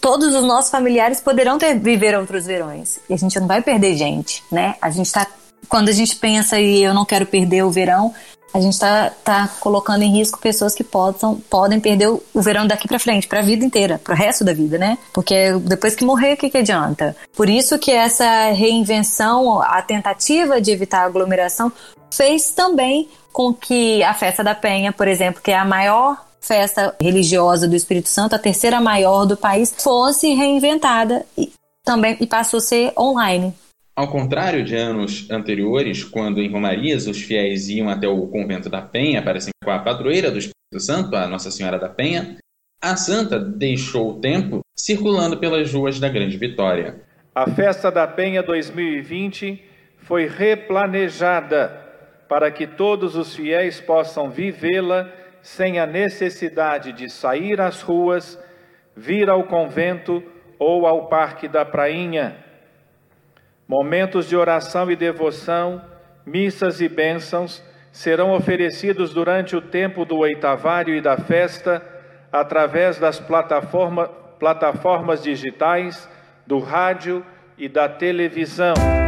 todos 0.00 0.34
os 0.34 0.44
nossos 0.44 0.70
familiares 0.70 1.20
poderão 1.20 1.58
ter, 1.58 1.78
viver 1.78 2.16
outros 2.16 2.46
verões. 2.46 3.00
E 3.08 3.14
a 3.14 3.16
gente 3.16 3.38
não 3.40 3.48
vai 3.48 3.60
perder 3.60 3.96
gente, 3.96 4.42
né? 4.50 4.76
A 4.80 4.90
gente 4.90 5.10
tá. 5.10 5.26
Quando 5.68 5.88
a 5.88 5.92
gente 5.92 6.16
pensa 6.16 6.58
e 6.58 6.82
eu 6.82 6.94
não 6.94 7.04
quero 7.04 7.26
perder 7.26 7.64
o 7.64 7.70
verão, 7.70 8.14
a 8.52 8.60
gente 8.60 8.72
está 8.72 9.10
tá 9.22 9.48
colocando 9.60 10.02
em 10.02 10.16
risco 10.16 10.38
pessoas 10.40 10.74
que 10.74 10.82
possam, 10.82 11.40
podem 11.50 11.78
perder 11.78 12.08
o, 12.08 12.22
o 12.32 12.40
verão 12.40 12.66
daqui 12.66 12.88
para 12.88 12.98
frente, 12.98 13.28
para 13.28 13.40
a 13.40 13.42
vida 13.42 13.64
inteira, 13.64 14.00
para 14.02 14.14
o 14.14 14.16
resto 14.16 14.44
da 14.44 14.52
vida, 14.52 14.78
né? 14.78 14.96
Porque 15.12 15.52
depois 15.60 15.94
que 15.94 16.04
morrer, 16.04 16.34
o 16.34 16.36
que, 16.36 16.50
que 16.50 16.58
adianta? 16.58 17.16
Por 17.36 17.48
isso 17.48 17.78
que 17.78 17.90
essa 17.90 18.50
reinvenção, 18.50 19.60
a 19.60 19.82
tentativa 19.82 20.60
de 20.60 20.70
evitar 20.70 21.04
aglomeração, 21.04 21.70
fez 22.12 22.50
também 22.50 23.08
com 23.32 23.54
que 23.54 24.02
a 24.02 24.12
festa 24.14 24.42
da 24.42 24.54
Penha, 24.54 24.92
por 24.92 25.08
exemplo, 25.08 25.40
que 25.42 25.50
é 25.50 25.58
a 25.58 25.64
maior 25.64 26.16
festa 26.40 26.94
religiosa 27.00 27.68
do 27.68 27.76
Espírito 27.76 28.08
Santo, 28.08 28.34
a 28.34 28.38
terceira 28.38 28.80
maior 28.80 29.26
do 29.26 29.36
país, 29.36 29.74
fosse 29.76 30.34
reinventada 30.34 31.24
e 31.36 31.52
também 31.84 32.16
e 32.20 32.26
passou 32.26 32.58
a 32.58 32.62
ser 32.62 32.92
online. 32.98 33.54
Ao 33.94 34.08
contrário 34.08 34.64
de 34.64 34.74
anos 34.76 35.30
anteriores, 35.30 36.02
quando 36.04 36.40
em 36.40 36.50
Romarias 36.50 37.06
os 37.06 37.20
fiéis 37.20 37.68
iam 37.68 37.88
até 37.88 38.08
o 38.08 38.26
convento 38.28 38.70
da 38.70 38.80
Penha 38.80 39.22
para 39.22 39.40
se 39.40 39.50
com 39.62 39.70
a 39.70 39.78
padroeira 39.78 40.30
do 40.30 40.38
Espírito 40.38 40.80
Santo, 40.80 41.14
a 41.14 41.26
Nossa 41.26 41.50
Senhora 41.50 41.78
da 41.78 41.88
Penha, 41.88 42.38
a 42.82 42.96
santa 42.96 43.38
deixou 43.38 44.12
o 44.12 44.20
tempo 44.20 44.60
circulando 44.74 45.36
pelas 45.36 45.72
ruas 45.72 46.00
da 46.00 46.08
Grande 46.08 46.38
Vitória. 46.38 47.02
A 47.34 47.48
festa 47.50 47.90
da 47.90 48.06
Penha 48.06 48.42
2020 48.42 49.62
foi 49.98 50.26
replanejada 50.26 51.89
para 52.30 52.48
que 52.48 52.64
todos 52.64 53.16
os 53.16 53.34
fiéis 53.34 53.80
possam 53.80 54.30
vivê-la 54.30 55.08
sem 55.42 55.80
a 55.80 55.84
necessidade 55.84 56.92
de 56.92 57.10
sair 57.10 57.60
às 57.60 57.82
ruas, 57.82 58.38
vir 58.94 59.28
ao 59.28 59.42
convento 59.42 60.22
ou 60.56 60.86
ao 60.86 61.08
Parque 61.08 61.48
da 61.48 61.64
Prainha. 61.64 62.36
Momentos 63.66 64.28
de 64.28 64.36
oração 64.36 64.88
e 64.92 64.94
devoção, 64.94 65.82
missas 66.24 66.80
e 66.80 66.88
bênçãos 66.88 67.64
serão 67.90 68.30
oferecidos 68.32 69.12
durante 69.12 69.56
o 69.56 69.60
tempo 69.60 70.04
do 70.04 70.18
oitavário 70.18 70.94
e 70.94 71.00
da 71.00 71.16
festa 71.16 71.84
através 72.30 72.96
das 72.96 73.18
plataforma, 73.18 74.06
plataformas 74.38 75.20
digitais, 75.20 76.08
do 76.46 76.60
rádio 76.60 77.26
e 77.58 77.68
da 77.68 77.88
televisão. 77.88 78.99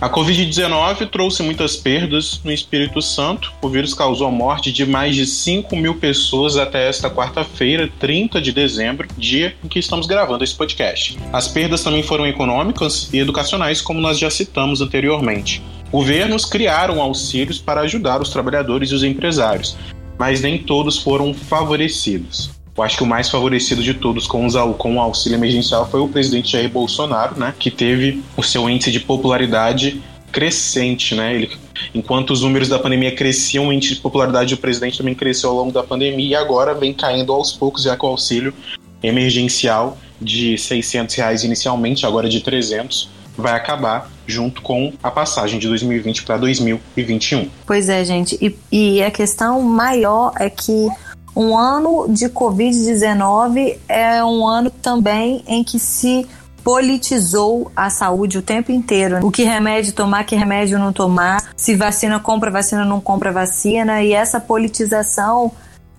A 0.00 0.10
Covid-19 0.10 1.08
trouxe 1.08 1.42
muitas 1.42 1.76
perdas 1.76 2.40
no 2.44 2.50
Espírito 2.50 3.00
Santo. 3.00 3.52
O 3.62 3.68
vírus 3.68 3.94
causou 3.94 4.26
a 4.26 4.30
morte 4.30 4.72
de 4.72 4.84
mais 4.84 5.14
de 5.14 5.24
5 5.24 5.74
mil 5.76 5.94
pessoas 5.94 6.56
até 6.56 6.88
esta 6.88 7.08
quarta-feira, 7.08 7.88
30 8.00 8.40
de 8.40 8.52
dezembro, 8.52 9.08
dia 9.16 9.54
em 9.64 9.68
que 9.68 9.78
estamos 9.78 10.06
gravando 10.06 10.42
esse 10.42 10.54
podcast. 10.54 11.16
As 11.32 11.48
perdas 11.48 11.82
também 11.82 12.02
foram 12.02 12.26
econômicas 12.26 13.08
e 13.12 13.18
educacionais, 13.18 13.80
como 13.80 14.00
nós 14.00 14.18
já 14.18 14.28
citamos 14.30 14.80
anteriormente. 14.80 15.62
Governos 15.90 16.44
criaram 16.44 17.00
auxílios 17.00 17.58
para 17.58 17.82
ajudar 17.82 18.20
os 18.20 18.30
trabalhadores 18.30 18.90
e 18.90 18.94
os 18.94 19.04
empresários, 19.04 19.76
mas 20.18 20.42
nem 20.42 20.58
todos 20.58 20.98
foram 20.98 21.32
favorecidos. 21.32 22.53
Eu 22.76 22.82
acho 22.82 22.96
que 22.96 23.02
o 23.04 23.06
mais 23.06 23.28
favorecido 23.28 23.82
de 23.82 23.94
todos 23.94 24.26
com, 24.26 24.44
os, 24.44 24.54
com 24.76 24.96
o 24.96 25.00
auxílio 25.00 25.36
emergencial 25.36 25.88
foi 25.88 26.00
o 26.00 26.08
presidente 26.08 26.52
Jair 26.52 26.68
Bolsonaro, 26.68 27.38
né, 27.38 27.54
que 27.58 27.70
teve 27.70 28.22
o 28.36 28.42
seu 28.42 28.68
índice 28.68 28.90
de 28.90 29.00
popularidade 29.00 30.02
crescente, 30.32 31.14
né? 31.14 31.32
Ele, 31.32 31.56
enquanto 31.94 32.32
os 32.32 32.42
números 32.42 32.68
da 32.68 32.76
pandemia 32.76 33.14
cresciam, 33.14 33.68
o 33.68 33.72
índice 33.72 33.94
de 33.94 34.00
popularidade 34.00 34.52
do 34.52 34.60
presidente 34.60 34.98
também 34.98 35.14
cresceu 35.14 35.50
ao 35.50 35.56
longo 35.56 35.70
da 35.70 35.84
pandemia 35.84 36.26
e 36.26 36.34
agora 36.34 36.74
vem 36.74 36.92
caindo 36.92 37.32
aos 37.32 37.52
poucos, 37.52 37.84
já 37.84 37.96
com 37.96 38.08
o 38.08 38.10
auxílio 38.10 38.52
emergencial 39.00 39.96
de 40.20 40.58
600 40.58 41.14
reais 41.14 41.44
inicialmente, 41.44 42.04
agora 42.04 42.28
de 42.28 42.40
300, 42.40 43.08
vai 43.36 43.52
acabar 43.52 44.10
junto 44.26 44.60
com 44.60 44.92
a 45.00 45.10
passagem 45.10 45.60
de 45.60 45.68
2020 45.68 46.24
para 46.24 46.36
2021. 46.38 47.48
Pois 47.64 47.88
é, 47.88 48.04
gente. 48.04 48.36
E, 48.40 48.56
e 48.72 49.02
a 49.02 49.12
questão 49.12 49.62
maior 49.62 50.32
é 50.40 50.50
que 50.50 50.88
um 51.34 51.56
ano 51.56 52.06
de 52.08 52.28
Covid-19 52.28 53.78
é 53.88 54.24
um 54.24 54.46
ano 54.46 54.70
também 54.70 55.42
em 55.46 55.64
que 55.64 55.78
se 55.78 56.26
politizou 56.62 57.70
a 57.76 57.90
saúde 57.90 58.38
o 58.38 58.42
tempo 58.42 58.72
inteiro. 58.72 59.24
O 59.24 59.30
que 59.30 59.42
remédio 59.42 59.92
tomar, 59.92 60.24
que 60.24 60.34
remédio 60.34 60.78
não 60.78 60.92
tomar, 60.92 61.52
se 61.56 61.74
vacina 61.74 62.18
compra 62.18 62.50
vacina, 62.50 62.84
não 62.84 63.00
compra 63.00 63.30
vacina. 63.30 64.02
E 64.02 64.12
essa 64.12 64.40
politização 64.40 65.52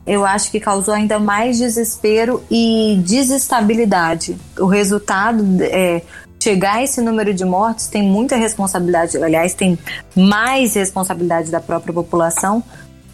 eu 0.08 0.24
acho 0.24 0.51
que 0.51 0.60
causou 0.60 0.94
ainda 0.94 1.20
mais 1.20 1.58
desespero 1.58 2.44
e 2.50 3.01
desestabilidade. 3.04 4.38
O 4.60 4.68
resultado 4.68 5.44
é 5.62 6.01
chegar 6.39 6.75
a 6.75 6.84
esse 6.84 7.01
número 7.01 7.34
de 7.34 7.44
mortes 7.44 7.88
tem 7.88 8.04
muita 8.04 8.36
responsabilidade, 8.36 9.18
aliás, 9.18 9.56
tem 9.56 9.80
mais 10.15 10.75
responsabilidade 10.75 11.50
da 11.50 11.60
própria 11.60 11.92
população, 11.92 12.63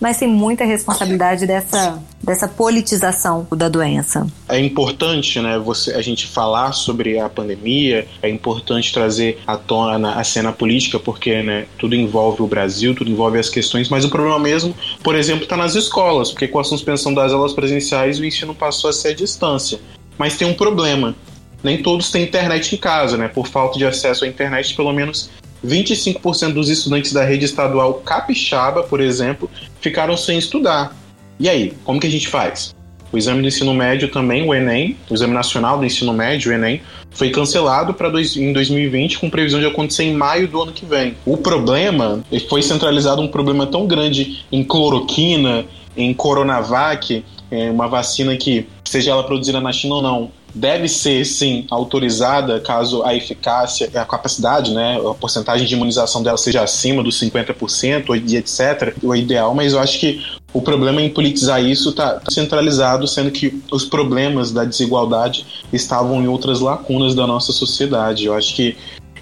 mas 0.02 0.18
tem 0.18 0.28
muita 0.28 0.66
responsabilidade 0.66 1.46
dessa, 1.46 2.02
dessa 2.24 2.48
politização 2.48 3.46
da 3.56 3.70
doença. 3.70 4.26
É 4.50 4.60
importante, 4.60 5.40
né, 5.40 5.60
você, 5.60 5.94
a 5.94 6.02
gente 6.02 6.26
falar 6.26 6.72
sobre 6.72 7.20
a 7.20 7.30
pandemia, 7.30 8.08
é 8.20 8.28
importante 8.28 8.92
trazer 8.92 9.40
à 9.46 9.56
tona 9.56 10.16
a 10.16 10.24
cena 10.24 10.52
política, 10.52 11.00
porque 11.00 11.44
né, 11.44 11.68
tudo 11.78 11.96
envolve 11.96 12.42
o 12.42 12.48
Brasil, 12.48 12.96
tudo 12.96 13.12
envolve 13.12 13.38
as 13.38 13.48
questões, 13.48 13.90
mas 13.90 14.04
o 14.04 14.10
problema 14.10 14.40
mesmo, 14.40 14.76
por 15.04 15.16
exemplo, 15.16 15.44
está 15.44 15.56
nas 15.56 15.76
escolas, 15.76 16.32
porque 16.32 16.48
com 16.48 16.58
a 16.58 16.64
suspensão 16.64 17.14
das 17.14 17.32
aulas 17.32 17.54
presenciais 17.54 18.20
o 18.20 18.26
ensino 18.26 18.56
passou 18.56 18.90
a 18.90 18.94
ser 18.94 19.10
à 19.10 19.14
distância. 19.14 19.80
Mas 20.18 20.36
tem 20.36 20.48
um 20.48 20.54
problema, 20.56 21.16
nem 21.64 21.82
todos 21.82 22.10
têm 22.10 22.24
internet 22.24 22.74
em 22.74 22.78
casa, 22.78 23.18
né? 23.18 23.28
Por 23.28 23.48
falta 23.48 23.78
de 23.78 23.86
acesso 23.86 24.26
à 24.26 24.28
internet, 24.28 24.76
pelo 24.76 24.92
menos 24.92 25.30
25% 25.66 26.54
dos 26.54 26.70
estudantes 26.70 27.14
da 27.14 27.24
rede 27.24 27.46
estadual 27.46 27.96
capixaba, 27.96 28.84
por 28.84 29.00
exemplo, 29.00 29.50
ficaram 29.80 30.18
sem 30.18 30.38
estudar. 30.38 30.96
E 31.40 31.50
aí, 31.50 31.74
como 31.84 32.00
que 32.00 32.08
a 32.08 32.12
gente 32.12 32.28
faz? 32.28 32.76
O 33.12 33.18
exame 33.18 33.42
do 33.42 33.48
ensino 33.48 33.74
médio 33.74 34.10
também, 34.10 34.48
o 34.48 34.54
Enem, 34.54 34.96
o 35.10 35.14
Exame 35.14 35.34
Nacional 35.34 35.78
do 35.78 35.86
Ensino 35.86 36.14
Médio, 36.14 36.50
o 36.50 36.54
Enem, 36.54 36.82
foi 37.10 37.30
cancelado 37.30 37.94
para 37.94 38.08
em 38.08 38.54
2020 38.54 39.20
com 39.20 39.30
previsão 39.30 39.60
de 39.60 39.66
acontecer 39.66 40.04
em 40.04 40.14
maio 40.14 40.48
do 40.48 40.62
ano 40.62 40.72
que 40.72 40.86
vem. 40.86 41.18
O 41.26 41.36
problema 41.36 42.24
foi 42.48 42.62
centralizado 42.62 43.22
um 43.22 43.28
problema 43.28 43.68
tão 43.68 43.86
grande 43.86 44.46
em 44.50 44.64
cloroquina, 44.64 45.66
em 45.98 46.14
Coronavac, 46.14 47.24
é 47.52 47.70
uma 47.70 47.88
vacina 47.88 48.38
que, 48.38 48.66
seja 48.86 49.12
ela 49.12 49.24
produzida 49.26 49.60
na 49.60 49.74
China 49.74 49.96
ou 49.96 50.02
não, 50.02 50.32
deve 50.54 50.88
ser 50.88 51.26
sim 51.26 51.66
autorizada 51.70 52.60
caso 52.60 53.04
a 53.04 53.16
eficácia, 53.16 53.90
a 53.94 54.06
capacidade, 54.06 54.74
né, 54.74 54.98
a 54.98 55.14
porcentagem 55.14 55.66
de 55.66 55.74
imunização 55.74 56.22
dela 56.22 56.38
seja 56.38 56.62
acima 56.62 57.04
dos 57.04 57.20
50% 57.20 58.22
e 58.26 58.36
etc. 58.36 58.96
O 59.02 59.16
ideal, 59.16 59.54
mas 59.54 59.74
eu 59.74 59.80
acho 59.80 60.00
que 60.00 60.22
o 60.54 60.62
problema 60.62 61.02
em 61.02 61.10
politizar 61.10 61.64
isso 61.64 61.90
está 61.90 62.16
tá 62.20 62.32
centralizado, 62.32 63.08
sendo 63.08 63.32
que 63.32 63.62
os 63.72 63.86
problemas 63.86 64.52
da 64.52 64.66
desigualdade 64.66 65.46
estavam 65.72 66.22
em 66.22 66.28
outras 66.28 66.60
lacunas 66.60 67.16
da 67.16 67.26
nossa 67.26 67.54
sociedade. 67.54 68.26
Eu 68.26 68.34
acho 68.34 68.54
que 68.54 68.76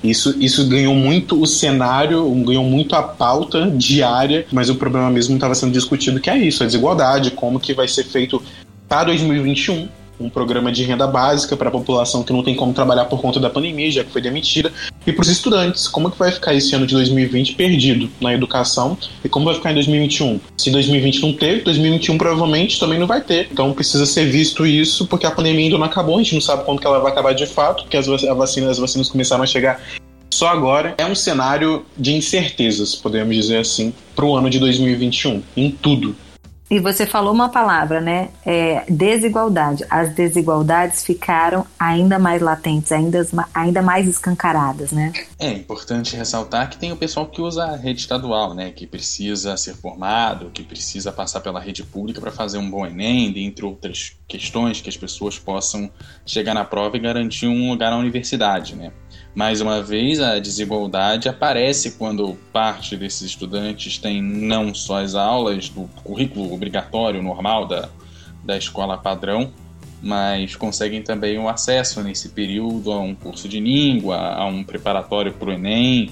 isso, 0.03 0.35
isso 0.39 0.67
ganhou 0.67 0.95
muito 0.95 1.39
o 1.39 1.45
cenário, 1.45 2.29
ganhou 2.43 2.63
muito 2.63 2.95
a 2.95 3.03
pauta 3.03 3.69
diária, 3.69 4.45
mas 4.51 4.69
o 4.69 4.75
problema 4.75 5.09
mesmo 5.11 5.35
estava 5.35 5.53
sendo 5.53 5.73
discutido 5.73 6.19
que 6.19 6.29
é 6.29 6.37
isso, 6.37 6.63
a 6.63 6.65
desigualdade, 6.65 7.31
como 7.31 7.59
que 7.59 7.73
vai 7.73 7.87
ser 7.87 8.05
feito 8.05 8.41
para 8.87 9.05
2021 9.05 9.87
um 10.19 10.29
programa 10.29 10.71
de 10.71 10.83
renda 10.83 11.07
básica 11.07 11.55
para 11.55 11.69
a 11.69 11.71
população 11.71 12.23
que 12.23 12.33
não 12.33 12.43
tem 12.43 12.55
como 12.55 12.73
trabalhar 12.73 13.05
por 13.05 13.21
conta 13.21 13.39
da 13.39 13.49
pandemia, 13.49 13.89
já 13.91 14.03
que 14.03 14.11
foi 14.11 14.21
demitida, 14.21 14.71
e 15.05 15.11
para 15.11 15.21
os 15.21 15.29
estudantes, 15.29 15.87
como 15.87 16.11
que 16.11 16.17
vai 16.17 16.31
ficar 16.31 16.53
esse 16.53 16.75
ano 16.75 16.85
de 16.85 16.93
2020 16.93 17.55
perdido 17.55 18.09
na 18.19 18.33
educação 18.33 18.97
e 19.23 19.29
como 19.29 19.45
vai 19.45 19.55
ficar 19.55 19.71
em 19.71 19.75
2021? 19.75 20.39
Se 20.57 20.69
2020 20.71 21.21
não 21.21 21.33
teve, 21.33 21.61
2021 21.61 22.17
provavelmente 22.17 22.79
também 22.79 22.99
não 22.99 23.07
vai 23.07 23.21
ter. 23.21 23.47
Então 23.51 23.73
precisa 23.73 24.05
ser 24.05 24.25
visto 24.25 24.65
isso, 24.65 25.07
porque 25.07 25.25
a 25.25 25.31
pandemia 25.31 25.65
ainda 25.65 25.77
não 25.77 25.85
acabou, 25.85 26.15
a 26.15 26.23
gente 26.23 26.35
não 26.35 26.41
sabe 26.41 26.63
quando 26.65 26.79
que 26.79 26.87
ela 26.87 26.99
vai 26.99 27.11
acabar 27.11 27.33
de 27.33 27.45
fato, 27.45 27.83
porque 27.83 27.97
as 27.97 28.07
vacinas, 28.07 28.71
as 28.71 28.77
vacinas 28.77 29.09
começaram 29.09 29.43
a 29.43 29.47
chegar 29.47 29.81
só 30.29 30.47
agora. 30.47 30.95
É 30.97 31.05
um 31.05 31.15
cenário 31.15 31.85
de 31.97 32.13
incertezas, 32.13 32.95
podemos 32.95 33.35
dizer 33.35 33.57
assim, 33.57 33.93
para 34.15 34.25
o 34.25 34.35
ano 34.35 34.49
de 34.49 34.59
2021, 34.59 35.41
em 35.55 35.71
tudo. 35.71 36.15
E 36.69 36.79
você 36.79 37.05
falou 37.05 37.33
uma 37.33 37.49
palavra, 37.49 37.99
né? 37.99 38.29
É, 38.45 38.85
desigualdade. 38.87 39.83
As 39.89 40.13
desigualdades 40.13 41.03
ficaram 41.03 41.65
ainda 41.79 42.19
mais 42.19 42.41
latentes, 42.41 42.91
ainda, 42.91 43.25
ainda 43.55 43.81
mais 43.81 44.07
escancaradas, 44.07 44.91
né? 44.91 45.11
É 45.39 45.51
importante 45.51 46.15
ressaltar 46.15 46.69
que 46.69 46.77
tem 46.77 46.91
o 46.91 46.97
pessoal 46.97 47.25
que 47.25 47.41
usa 47.41 47.63
a 47.63 47.75
rede 47.75 48.01
estadual, 48.01 48.53
né? 48.53 48.69
Que 48.69 48.85
precisa 48.85 49.57
ser 49.57 49.73
formado, 49.73 50.51
que 50.51 50.63
precisa 50.63 51.11
passar 51.11 51.41
pela 51.41 51.59
rede 51.59 51.83
pública 51.83 52.21
para 52.21 52.31
fazer 52.31 52.59
um 52.59 52.69
bom 52.69 52.85
Enem, 52.85 53.31
dentre 53.31 53.65
outras 53.65 54.15
questões 54.27 54.79
que 54.79 54.89
as 54.89 54.97
pessoas 54.97 55.39
possam 55.39 55.89
chegar 56.23 56.53
na 56.53 56.63
prova 56.63 56.97
e 56.97 56.99
garantir 56.99 57.47
um 57.47 57.71
lugar 57.71 57.89
na 57.89 57.97
universidade, 57.97 58.75
né? 58.75 58.91
Mais 59.35 59.61
uma 59.61 59.81
vez, 59.81 60.19
a 60.19 60.39
desigualdade 60.39 61.29
aparece 61.29 61.91
quando 61.91 62.37
parte 62.51 62.97
desses 62.97 63.21
estudantes 63.21 63.97
tem 63.97 64.21
não 64.21 64.73
só 64.73 65.01
as 65.01 65.15
aulas 65.15 65.69
do 65.69 65.83
currículo 66.03 66.51
obrigatório 66.53 67.21
normal 67.21 67.67
da, 67.67 67.89
da 68.43 68.57
escola 68.57 68.97
padrão, 68.97 69.51
mas 70.01 70.55
conseguem 70.55 71.01
também 71.01 71.37
o 71.37 71.47
acesso 71.47 72.01
nesse 72.01 72.29
período 72.29 72.91
a 72.91 72.99
um 72.99 73.13
curso 73.13 73.47
de 73.47 73.59
língua, 73.59 74.17
a 74.17 74.45
um 74.45 74.63
preparatório 74.63 75.33
para 75.33 75.49
o 75.49 75.53
Enem, 75.53 76.09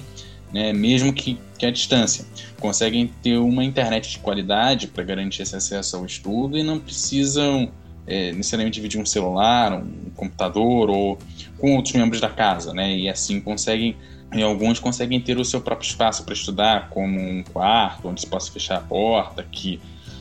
né, 0.52 0.72
mesmo 0.72 1.12
que, 1.12 1.38
que 1.58 1.66
à 1.66 1.70
distância. 1.70 2.24
Conseguem 2.60 3.10
ter 3.22 3.38
uma 3.38 3.64
internet 3.64 4.10
de 4.10 4.18
qualidade 4.18 4.86
para 4.86 5.02
garantir 5.04 5.42
esse 5.42 5.56
acesso 5.56 5.96
ao 5.96 6.06
estudo 6.06 6.56
e 6.56 6.62
não 6.62 6.78
precisam 6.78 7.70
é, 8.06 8.32
necessariamente 8.32 8.76
dividir 8.76 9.00
um 9.00 9.06
celular, 9.06 9.72
um 9.72 10.10
computador 10.16 10.90
ou 10.90 11.18
com 11.58 11.76
outros 11.76 11.94
membros 11.94 12.20
da 12.20 12.28
casa, 12.28 12.72
né? 12.72 12.96
E 12.96 13.08
assim 13.08 13.40
conseguem, 13.40 13.96
e 14.32 14.42
alguns 14.42 14.78
conseguem 14.78 15.20
ter 15.20 15.38
o 15.38 15.44
seu 15.44 15.60
próprio 15.60 15.86
espaço 15.86 16.24
para 16.24 16.34
estudar, 16.34 16.90
como 16.90 17.20
um 17.20 17.42
quarto 17.42 18.08
onde 18.08 18.20
se 18.20 18.26
possa 18.26 18.50
fechar 18.50 18.76
a 18.76 18.80
porta, 18.80 19.42
que 19.42 19.80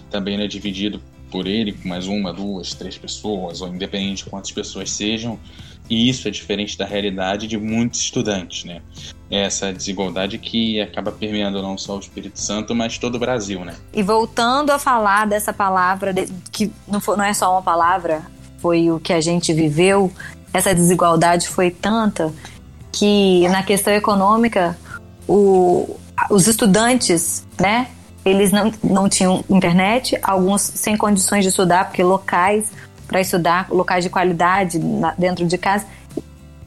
também 0.09 0.41
é 0.41 0.47
dividido 0.47 1.01
por 1.31 1.45
ele 1.45 1.73
com 1.73 1.89
mais 1.89 2.07
uma, 2.07 2.31
duas, 2.31 2.73
três 2.73 2.97
pessoas, 2.97 3.61
ou 3.61 3.67
independente 3.67 4.23
de 4.23 4.29
quantas 4.29 4.51
pessoas 4.51 4.89
sejam, 4.91 5.37
e 5.89 6.09
isso 6.09 6.27
é 6.27 6.31
diferente 6.31 6.77
da 6.77 6.85
realidade 6.85 7.47
de 7.47 7.57
muitos 7.57 8.01
estudantes, 8.01 8.65
né? 8.65 8.81
Essa 9.29 9.73
desigualdade 9.73 10.37
que 10.37 10.81
acaba 10.81 11.11
permeando 11.11 11.61
não 11.61 11.77
só 11.77 11.97
o 11.97 11.99
Espírito 11.99 12.39
Santo, 12.39 12.75
mas 12.75 12.97
todo 12.97 13.15
o 13.15 13.19
Brasil, 13.19 13.63
né? 13.63 13.75
E 13.93 14.03
voltando 14.03 14.71
a 14.71 14.79
falar 14.79 15.27
dessa 15.27 15.53
palavra, 15.53 16.13
que 16.51 16.71
não, 16.87 17.01
não 17.15 17.23
é 17.23 17.33
só 17.33 17.51
uma 17.51 17.61
palavra, 17.61 18.21
foi 18.57 18.89
o 18.91 18.99
que 18.99 19.13
a 19.13 19.21
gente 19.21 19.53
viveu, 19.53 20.11
essa 20.53 20.73
desigualdade 20.73 21.47
foi 21.47 21.71
tanta 21.71 22.33
que 22.91 23.47
na 23.49 23.61
questão 23.63 23.93
econômica, 23.93 24.77
o, 25.27 25.95
os 26.29 26.47
estudantes, 26.47 27.45
né, 27.59 27.87
eles 28.25 28.51
não, 28.51 28.71
não 28.83 29.07
tinham 29.07 29.43
internet, 29.49 30.17
alguns 30.21 30.61
sem 30.61 30.97
condições 30.97 31.43
de 31.43 31.49
estudar, 31.49 31.85
porque 31.85 32.03
locais 32.03 32.71
para 33.07 33.21
estudar, 33.21 33.67
locais 33.69 34.03
de 34.03 34.09
qualidade 34.09 34.79
na, 34.79 35.13
dentro 35.17 35.45
de 35.45 35.57
casa, 35.57 35.85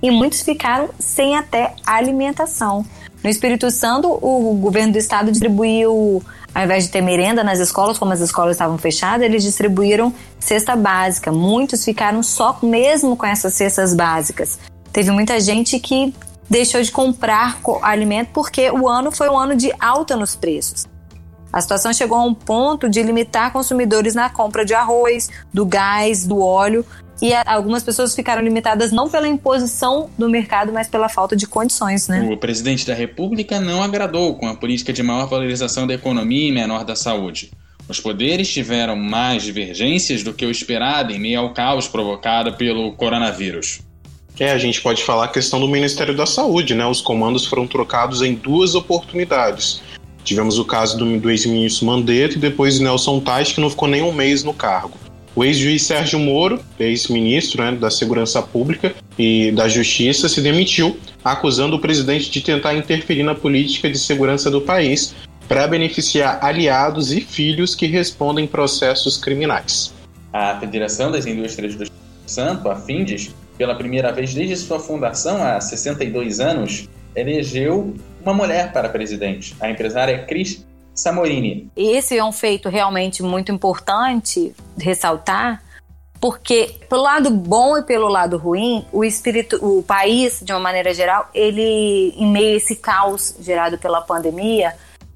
e 0.02 0.10
muitos 0.10 0.40
ficaram 0.40 0.88
sem 0.98 1.36
até 1.36 1.74
alimentação. 1.84 2.84
No 3.22 3.28
Espírito 3.28 3.70
Santo, 3.70 4.08
o 4.08 4.54
governo 4.54 4.92
do 4.92 4.98
estado 4.98 5.30
distribuiu, 5.30 6.22
ao 6.54 6.64
invés 6.64 6.84
de 6.84 6.90
ter 6.90 7.00
merenda 7.00 7.44
nas 7.44 7.58
escolas, 7.58 7.98
como 7.98 8.12
as 8.12 8.20
escolas 8.20 8.56
estavam 8.56 8.76
fechadas, 8.76 9.22
eles 9.24 9.42
distribuíram 9.42 10.12
cesta 10.38 10.74
básica. 10.74 11.30
Muitos 11.30 11.84
ficaram 11.84 12.22
só 12.22 12.58
mesmo 12.62 13.16
com 13.16 13.26
essas 13.26 13.54
cestas 13.54 13.94
básicas. 13.94 14.58
Teve 14.92 15.10
muita 15.10 15.38
gente 15.38 15.78
que 15.78 16.12
deixou 16.48 16.82
de 16.82 16.90
comprar 16.90 17.60
alimento 17.82 18.30
porque 18.32 18.70
o 18.70 18.88
ano 18.88 19.12
foi 19.12 19.28
um 19.28 19.38
ano 19.38 19.54
de 19.54 19.72
alta 19.78 20.16
nos 20.16 20.34
preços. 20.34 20.86
A 21.52 21.60
situação 21.60 21.92
chegou 21.92 22.16
a 22.18 22.22
um 22.22 22.34
ponto 22.34 22.88
de 22.88 23.02
limitar 23.02 23.52
consumidores 23.52 24.14
na 24.14 24.30
compra 24.30 24.64
de 24.64 24.74
arroz, 24.74 25.28
do 25.52 25.66
gás, 25.66 26.26
do 26.26 26.40
óleo, 26.40 26.84
e 27.22 27.32
algumas 27.46 27.82
pessoas 27.82 28.14
ficaram 28.14 28.42
limitadas 28.42 28.92
não 28.92 29.08
pela 29.08 29.28
imposição 29.28 30.10
do 30.16 30.28
mercado, 30.28 30.72
mas 30.72 30.88
pela 30.88 31.08
falta 31.08 31.36
de 31.36 31.46
condições, 31.46 32.08
né? 32.08 32.28
O 32.30 32.36
presidente 32.36 32.86
da 32.86 32.94
República 32.94 33.60
não 33.60 33.82
agradou 33.82 34.34
com 34.36 34.46
a 34.46 34.54
política 34.54 34.92
de 34.92 35.02
maior 35.02 35.26
valorização 35.26 35.86
da 35.86 35.94
economia 35.94 36.48
e 36.48 36.52
menor 36.52 36.84
da 36.84 36.96
saúde. 36.96 37.50
Os 37.88 37.98
poderes 37.98 38.52
tiveram 38.52 38.94
mais 38.94 39.42
divergências 39.42 40.22
do 40.22 40.32
que 40.32 40.46
o 40.46 40.50
esperado 40.50 41.12
em 41.12 41.18
meio 41.18 41.40
ao 41.40 41.52
caos 41.52 41.88
provocado 41.88 42.52
pelo 42.54 42.92
coronavírus. 42.92 43.80
É, 44.38 44.52
a 44.52 44.58
gente 44.58 44.80
pode 44.80 45.02
falar 45.02 45.24
a 45.24 45.28
questão 45.28 45.60
do 45.60 45.68
Ministério 45.68 46.16
da 46.16 46.24
Saúde, 46.24 46.74
né? 46.74 46.86
Os 46.86 47.02
comandos 47.02 47.44
foram 47.44 47.66
trocados 47.66 48.22
em 48.22 48.34
duas 48.34 48.74
oportunidades. 48.74 49.82
Tivemos 50.24 50.58
o 50.58 50.64
caso 50.64 50.96
do, 50.96 51.18
do 51.18 51.30
ex-ministro 51.30 51.86
Mandetta 51.86 52.36
e 52.36 52.38
depois 52.38 52.78
Nelson 52.78 53.20
Tais, 53.20 53.52
que 53.52 53.60
não 53.60 53.68
ficou 53.68 53.88
nem 53.88 54.02
um 54.02 54.12
mês 54.12 54.44
no 54.44 54.54
cargo. 54.54 54.96
O 55.40 55.44
ex-juiz 55.44 55.84
Sérgio 55.84 56.18
Moro, 56.18 56.60
ex-ministro 56.78 57.62
né, 57.64 57.72
da 57.72 57.90
Segurança 57.90 58.42
Pública 58.42 58.94
e 59.18 59.50
da 59.52 59.66
Justiça, 59.68 60.28
se 60.28 60.42
demitiu, 60.42 60.98
acusando 61.24 61.76
o 61.76 61.78
presidente 61.80 62.30
de 62.30 62.42
tentar 62.42 62.74
interferir 62.74 63.22
na 63.22 63.34
política 63.34 63.88
de 63.88 63.98
segurança 63.98 64.50
do 64.50 64.60
país 64.60 65.14
para 65.48 65.66
beneficiar 65.66 66.44
aliados 66.44 67.10
e 67.10 67.22
filhos 67.22 67.74
que 67.74 67.86
respondem 67.86 68.46
processos 68.46 69.16
criminais. 69.16 69.94
A 70.30 70.60
Federação 70.60 71.10
das 71.10 71.24
Indústrias 71.24 71.74
do 71.74 71.90
Santo, 72.26 72.68
a 72.68 72.76
FINDES, 72.76 73.34
pela 73.56 73.74
primeira 73.74 74.12
vez 74.12 74.34
desde 74.34 74.58
sua 74.58 74.78
fundação 74.78 75.42
há 75.42 75.58
62 75.58 76.38
anos, 76.38 76.86
elegeu 77.16 77.94
uma 78.22 78.34
mulher 78.34 78.74
para 78.74 78.90
presidente, 78.90 79.56
a 79.58 79.70
empresária 79.70 80.18
Cris 80.18 80.66
Samorini. 81.00 81.70
Esse 81.76 82.16
é 82.16 82.24
um 82.24 82.32
feito 82.32 82.68
realmente 82.68 83.22
muito 83.22 83.50
importante 83.50 84.54
ressaltar, 84.78 85.62
porque 86.20 86.76
pelo 86.88 87.02
lado 87.02 87.30
bom 87.30 87.78
e 87.78 87.82
pelo 87.82 88.08
lado 88.08 88.36
ruim, 88.36 88.84
o 88.92 89.02
espírito, 89.02 89.56
o 89.64 89.82
país 89.82 90.40
de 90.42 90.52
uma 90.52 90.60
maneira 90.60 90.92
geral, 90.92 91.28
ele 91.34 92.14
em 92.16 92.30
meio 92.30 92.54
a 92.54 92.56
esse 92.56 92.76
caos 92.76 93.34
gerado 93.40 93.78
pela 93.78 94.02
pandemia, 94.02 94.74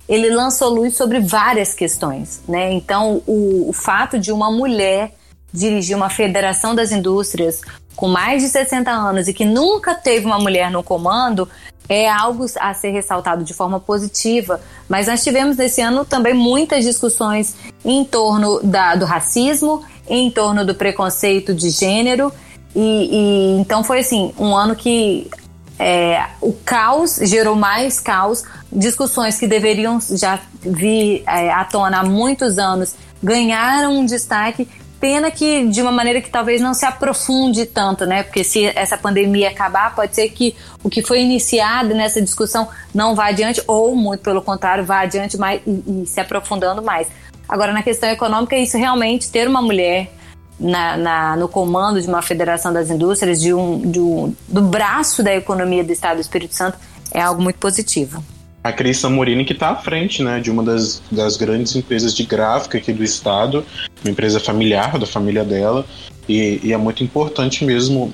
ele 0.09 0.31
lançou 0.31 0.71
luz 0.71 0.97
sobre 0.97 1.21
várias 1.21 1.75
questões, 1.75 2.43
né? 2.49 2.73
Então, 2.73 3.23
o, 3.27 3.69
o 3.69 3.73
fato 3.73 4.19
de 4.19 4.33
uma 4.33 4.51
mulher 4.51 5.15
dirigir 5.53 5.97
uma 5.97 6.11
federação 6.11 6.75
das 6.75 6.91
indústrias 6.91 7.61
com 7.95 8.09
mais 8.09 8.43
de 8.43 8.49
60 8.49 8.91
anos 8.91 9.29
e 9.29 9.33
que 9.33 9.45
nunca 9.45 9.95
teve 9.95 10.27
uma 10.27 10.39
mulher 10.39 10.71
no 10.71 10.83
comando 10.83 11.49
é 11.89 12.09
algo 12.09 12.47
a 12.59 12.73
ser 12.75 12.91
ressaltado 12.91 13.45
de 13.45 13.53
forma 13.53 13.79
positiva. 13.79 14.61
Mas 14.89 15.07
nós 15.07 15.23
tivemos 15.23 15.59
esse 15.59 15.81
ano 15.81 16.05
também 16.05 16.35
muitas 16.35 16.85
discussões 16.85 17.55
em 17.85 18.05
torno 18.05 18.61
da, 18.63 18.95
do 18.95 19.05
racismo, 19.05 19.83
em 20.09 20.31
torno 20.31 20.65
do 20.65 20.75
preconceito 20.75 21.55
de 21.55 21.71
gênero. 21.71 22.33
E, 22.75 22.81
e 22.81 23.61
então 23.61 23.85
foi 23.85 24.01
assim 24.01 24.33
um 24.39 24.57
ano 24.57 24.75
que 24.75 25.31
é, 25.79 26.27
o 26.41 26.53
caos 26.53 27.19
gerou 27.23 27.55
mais 27.55 28.01
caos, 28.01 28.43
discussões 28.73 29.39
que 29.39 29.47
deveriam 29.47 30.01
já 30.01 30.41
vir 30.61 31.23
é, 31.27 31.51
à 31.53 31.65
tona 31.65 32.01
há 32.01 32.05
muitos 32.05 32.59
anos 32.59 32.95
ganharam 33.25 33.99
um 33.99 34.05
destaque 34.05 34.69
Pena 35.05 35.31
que 35.31 35.67
de 35.69 35.83
uma 35.83 35.93
maneira 35.93 36.19
que 36.23 36.31
talvez 36.31 36.63
não 36.63 36.73
se 36.73 36.87
aprofunde 36.87 37.67
tanto, 37.67 38.07
né? 38.07 38.23
Porque 38.23 38.43
se 38.43 38.65
essa 38.75 38.97
pandemia 38.97 39.51
acabar, 39.51 39.95
pode 39.95 40.15
ser 40.15 40.31
que 40.31 40.57
o 40.83 40.89
que 40.89 41.03
foi 41.03 41.21
iniciado 41.21 41.95
nessa 41.95 42.23
discussão 42.23 42.67
não 42.95 43.15
vá 43.15 43.27
adiante, 43.27 43.63
ou 43.67 43.95
muito 43.95 44.23
pelo 44.23 44.41
contrário, 44.41 44.83
vá 44.83 45.01
adiante 45.01 45.37
mais 45.37 45.61
e, 45.67 46.05
e 46.05 46.07
se 46.07 46.19
aprofundando 46.21 46.81
mais. 46.81 47.07
Agora, 47.47 47.71
na 47.71 47.83
questão 47.83 48.09
econômica, 48.09 48.57
isso 48.57 48.79
realmente 48.79 49.31
ter 49.31 49.47
uma 49.47 49.61
mulher 49.61 50.11
na, 50.59 50.97
na, 50.97 51.37
no 51.37 51.49
comando 51.49 52.01
de 52.01 52.09
uma 52.09 52.23
federação 52.23 52.73
das 52.73 52.89
indústrias, 52.89 53.39
de 53.39 53.53
um, 53.53 53.79
de 53.79 54.01
um, 54.01 54.35
do 54.49 54.63
braço 54.63 55.23
da 55.23 55.35
economia 55.35 55.85
do 55.85 55.93
Estado 55.93 56.15
do 56.15 56.23
Espírito 56.23 56.55
Santo, 56.55 56.79
é 57.13 57.21
algo 57.21 57.43
muito 57.43 57.59
positivo 57.59 58.25
a 58.65 58.73
Cris 58.73 58.97
Samorini 58.97 59.45
que 59.45 59.53
está 59.53 59.69
à 59.69 59.77
frente 59.77 60.23
né, 60.23 60.41
de 60.41 60.51
uma 60.51 60.63
das, 60.63 61.03
das 61.13 61.37
grandes 61.37 61.77
empresas 61.77 62.15
de 62.15 62.25
gráfica 62.25 62.79
aqui 62.79 62.95
do 62.95 63.05
estado, 63.05 63.63
uma 64.03 64.11
empresa 64.11 64.41
familiar 64.41 64.99
da 64.99 65.07
família 65.07 65.45
dela, 65.45 65.85
e, 66.27 66.59
e 66.63 66.73
é 66.73 66.77
muito 66.79 67.05
importante 67.05 67.63
mesmo 67.63 68.11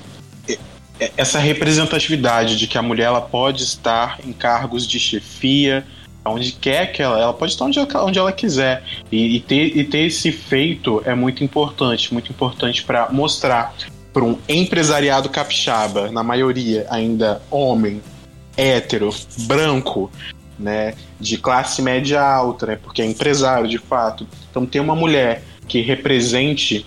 essa 1.16 1.38
representatividade 1.38 2.58
de 2.58 2.66
que 2.66 2.76
a 2.76 2.82
mulher 2.82 3.04
ela 3.04 3.20
pode 3.20 3.62
estar 3.62 4.18
em 4.26 4.32
cargos 4.32 4.86
de 4.86 4.98
chefia, 4.98 5.86
onde 6.24 6.52
quer 6.52 6.92
que 6.92 7.00
ela, 7.00 7.18
ela 7.18 7.32
pode 7.32 7.52
estar 7.52 7.64
onde 7.64 7.78
ela, 7.78 8.04
onde 8.04 8.18
ela 8.18 8.32
quiser. 8.32 8.82
E, 9.10 9.36
e, 9.36 9.40
ter, 9.40 9.76
e 9.76 9.84
ter 9.84 10.00
esse 10.00 10.32
feito 10.32 11.00
é 11.06 11.14
muito 11.14 11.42
importante, 11.42 12.12
muito 12.12 12.30
importante 12.30 12.82
para 12.82 13.08
mostrar 13.10 13.72
para 14.12 14.24
um 14.24 14.36
empresariado 14.48 15.28
capixaba, 15.28 16.10
na 16.10 16.22
maioria 16.22 16.84
ainda 16.90 17.40
homem, 17.48 18.02
hétero, 18.56 19.14
branco, 19.46 20.10
né, 20.60 20.94
de 21.18 21.38
classe 21.38 21.80
média 21.82 22.20
alta, 22.20 22.66
né, 22.66 22.78
porque 22.80 23.02
é 23.02 23.06
empresário 23.06 23.68
de 23.68 23.78
fato. 23.78 24.26
Então 24.50 24.66
ter 24.66 24.80
uma 24.80 24.94
mulher 24.94 25.42
que 25.66 25.80
represente 25.80 26.84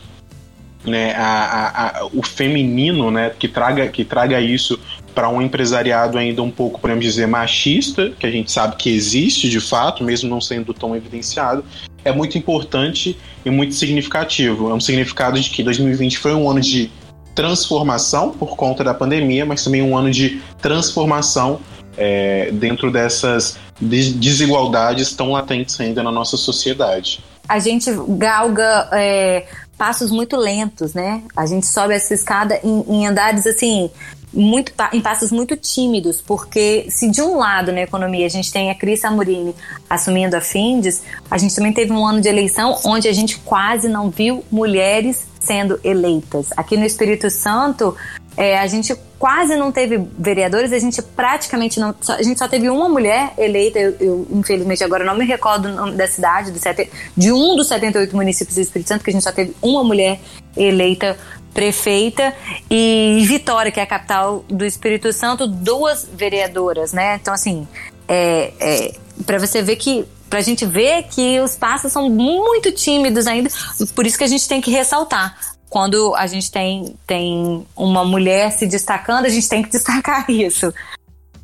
né, 0.86 1.14
a, 1.16 1.24
a, 1.24 2.00
a, 2.00 2.06
o 2.14 2.22
feminino, 2.22 3.10
né, 3.10 3.32
que 3.38 3.48
traga, 3.48 3.88
que 3.88 4.04
traga 4.04 4.40
isso 4.40 4.80
para 5.16 5.30
um 5.30 5.42
empresariado 5.42 6.18
ainda 6.18 6.42
um 6.42 6.52
pouco, 6.52 6.80
podemos 6.80 7.04
dizer, 7.04 7.28
machista, 7.28 8.12
que 8.20 8.26
a 8.26 8.32
gente 8.32 8.52
sabe 8.52 8.76
que 8.76 8.90
existe 8.90 9.50
de 9.50 9.60
fato, 9.60 10.04
mesmo 10.04 10.30
não 10.30 10.42
sendo 10.42 10.74
tão 10.74 10.96
evidenciado, 10.96 11.64
é 12.04 12.12
muito 12.12 12.38
importante 12.38 13.18
e 13.46 13.50
muito 13.50 13.76
significativo. 13.76 14.70
É 14.70 14.74
um 14.74 14.80
significado 14.80 15.40
de 15.40 15.50
que 15.50 15.64
2020 15.64 16.18
foi 16.18 16.34
um 16.34 16.50
ano 16.50 16.60
de 16.60 16.92
transformação 17.36 18.32
por 18.32 18.56
conta 18.56 18.84
da 18.84 18.94
pandemia, 18.94 19.46
mas 19.46 19.64
também 19.64 19.82
um 19.82 19.98
ano 19.98 20.12
de 20.12 20.42
transformação 20.62 21.60
é, 21.97 22.51
dentro 22.51 22.91
dessas 22.91 23.58
desigualdades 23.79 25.13
tão 25.13 25.32
latentes 25.32 25.79
ainda 25.79 26.01
na 26.03 26.12
nossa 26.12 26.38
sociedade. 26.38 27.23
A 27.47 27.60
gente 27.60 27.91
galga 28.08 28.89
é, 28.93 29.45
passos 29.77 30.12
muito 30.12 30.38
lentos, 30.38 30.93
né? 30.93 31.23
A 31.36 31.45
gente 31.45 31.65
sobe 31.65 31.93
essa 31.93 32.13
escada 32.13 32.60
em, 32.63 32.86
em 32.88 33.08
andares 33.08 33.45
assim 33.45 33.89
muito, 34.34 34.73
em 34.91 34.99
passos 34.99 35.32
muito 35.32 35.56
tímidos, 35.56 36.19
porque 36.19 36.88
se 36.89 37.10
de 37.10 37.21
um 37.21 37.38
lado 37.38 37.71
na 37.71 37.82
economia 37.82 38.25
a 38.25 38.29
gente 38.29 38.51
tem 38.51 38.71
a 38.71 38.75
Cris 38.75 39.06
Amorini 39.06 39.53
assumindo 39.89 40.36
a 40.36 40.41
Findes, 40.41 41.03
a 41.29 41.38
gente 41.38 41.56
também 41.56 41.71
teve 41.71 41.91
um 41.93 42.06
ano 42.06 42.19
de 42.19 42.27
eleição 42.27 42.79
onde 42.84 43.08
a 43.08 43.13
gente 43.13 43.38
quase 43.39 43.88
não 43.88 44.10
viu 44.10 44.43
mulheres 44.51 45.27
sendo 45.39 45.79
eleitas. 45.84 46.49
Aqui 46.58 46.75
no 46.77 46.86
Espírito 46.86 47.29
Santo, 47.29 47.95
é, 48.36 48.58
a 48.58 48.67
gente 48.67 48.96
quase 49.19 49.56
não 49.56 49.72
teve 49.72 49.98
vereadores, 50.17 50.74
a 50.74 50.80
gente 50.80 51.02
praticamente 51.02 51.80
não. 51.80 51.96
Só, 52.02 52.13
a 52.13 52.22
gente 52.22 52.38
só 52.38 52.48
teve 52.48 52.69
uma 52.69 52.89
mulher 52.89 53.34
eleita, 53.38 53.80
eu, 53.80 53.96
eu, 54.00 54.28
infelizmente 54.32 54.84
agora 54.84 55.04
não 55.04 55.15
me 55.15 55.26
recordo 55.26 55.93
da 55.93 56.08
cidade, 56.08 56.52
do 56.52 56.60
sete, 56.60 56.89
de 57.15 57.32
um 57.32 57.56
dos 57.56 57.67
78 57.67 58.15
municípios 58.15 58.56
do 58.56 58.62
Espírito 58.62 58.88
Santo, 58.88 59.04
que 59.04 59.10
a 59.10 59.13
gente 59.13 59.24
só 59.24 59.32
teve 59.32 59.56
uma 59.62 59.84
mulher 59.84 60.19
eleita 60.58 61.17
prefeita 61.54 62.34
e 62.69 63.24
Vitória, 63.28 63.72
que 63.72 63.80
é 63.80 63.84
a 63.84 63.88
capital 63.88 64.43
do 64.50 64.65
Espírito 64.65 65.13
Santo, 65.13 65.48
duas 65.48 66.08
vereadoras, 66.12 66.91
né? 66.91 67.19
Então, 67.22 67.34
assim, 67.34 67.67
é, 68.08 68.52
é 68.60 68.96
para 69.26 69.38
você 69.38 69.62
ver 69.62 69.76
que 69.76 70.06
Pra 70.34 70.41
gente 70.41 70.65
ver 70.65 71.04
que 71.04 71.39
os 71.41 71.56
passos 71.56 71.91
são 71.91 72.10
muito 72.10 72.72
tímidos 72.72 73.28
ainda, 73.28 73.52
por 73.93 74.04
isso 74.04 74.17
que 74.17 74.24
a 74.24 74.28
gente 74.28 74.48
tem 74.48 74.60
que 74.60 74.72
ressaltar. 74.72 75.53
Quando 75.74 76.14
a 76.14 76.28
gente 76.28 76.52
tem, 76.52 76.96
tem 77.08 77.66
uma 77.76 78.06
mulher 78.06 78.52
se 78.52 78.68
destacando, 78.68 79.26
a 79.26 79.30
gente 79.30 79.50
tem 79.50 79.64
que 79.64 79.72
destacar 79.72 80.24
isso. 80.30 80.72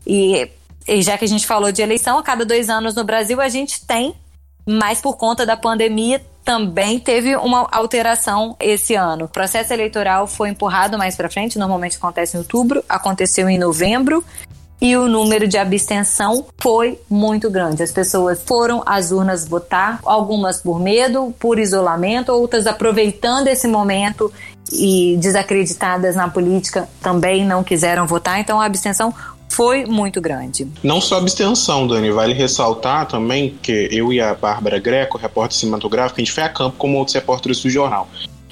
E, 0.06 0.48
e 0.88 1.02
já 1.02 1.18
que 1.18 1.26
a 1.26 1.28
gente 1.28 1.48
falou 1.48 1.72
de 1.72 1.82
eleição, 1.82 2.20
a 2.20 2.22
cada 2.22 2.46
dois 2.46 2.70
anos 2.70 2.94
no 2.94 3.04
Brasil 3.04 3.42
a 3.42 3.50
gente 3.50 3.84
tem, 3.88 4.14
mas 4.68 5.02
por 5.02 5.18
conta 5.18 5.48
da 5.48 5.58
pandemia 5.58 6.24
também 6.46 7.00
teve 7.00 7.36
uma 7.38 7.68
alteração 7.72 8.56
esse 8.60 8.94
ano. 8.94 9.26
O 9.26 9.28
processo 9.28 9.74
eleitoral 9.74 10.28
foi 10.28 10.50
empurrado 10.50 10.96
mais 10.96 11.16
para 11.16 11.28
frente, 11.28 11.58
normalmente 11.58 11.98
acontece 11.98 12.38
em 12.38 12.40
outubro, 12.40 12.84
aconteceu 12.88 13.50
em 13.50 13.58
novembro 13.58 14.24
e 14.82 14.96
o 14.96 15.08
número 15.08 15.48
de 15.48 15.58
abstenção 15.58 16.46
foi 16.58 17.00
muito 17.10 17.50
grande. 17.50 17.84
As 17.84 17.92
pessoas 17.92 18.42
foram 18.46 18.82
às 18.86 19.12
urnas 19.12 19.48
votar, 19.48 20.00
algumas 20.06 20.62
por 20.62 20.80
medo, 20.80 21.34
por 21.40 21.60
isolamento, 21.60 22.32
outras 22.32 22.66
aproveitando 22.66 23.48
esse 23.48 23.68
momento 23.68 24.32
e 24.72 25.18
desacreditadas 25.18 26.16
na 26.16 26.30
política 26.30 26.88
também 27.02 27.46
não 27.46 27.64
quiseram 27.64 28.08
votar. 28.08 28.40
Então 28.40 28.62
a 28.62 28.66
abstenção 28.66 29.14
foi 29.50 29.86
muito 29.86 30.22
grande. 30.22 30.68
Não 30.84 31.02
só 31.02 31.18
abstenção, 31.18 31.88
Dani, 31.88 32.12
vale 32.12 32.34
ressaltar 32.34 33.08
também 33.08 33.58
que 33.62 33.90
eu 33.92 34.14
e 34.14 34.22
a 34.22 34.34
Bárbara 34.34 34.80
Greco, 34.80 35.18
repórter 35.18 35.58
cinematográfica, 35.58 36.22
a 36.22 36.24
gente 36.24 36.32
foi 36.32 36.44
a 36.44 36.50
campo 36.50 36.78
como 36.78 36.98
outros 36.98 37.16
repórteres 37.16 37.62
do 37.62 37.70
jornal. 37.70 38.08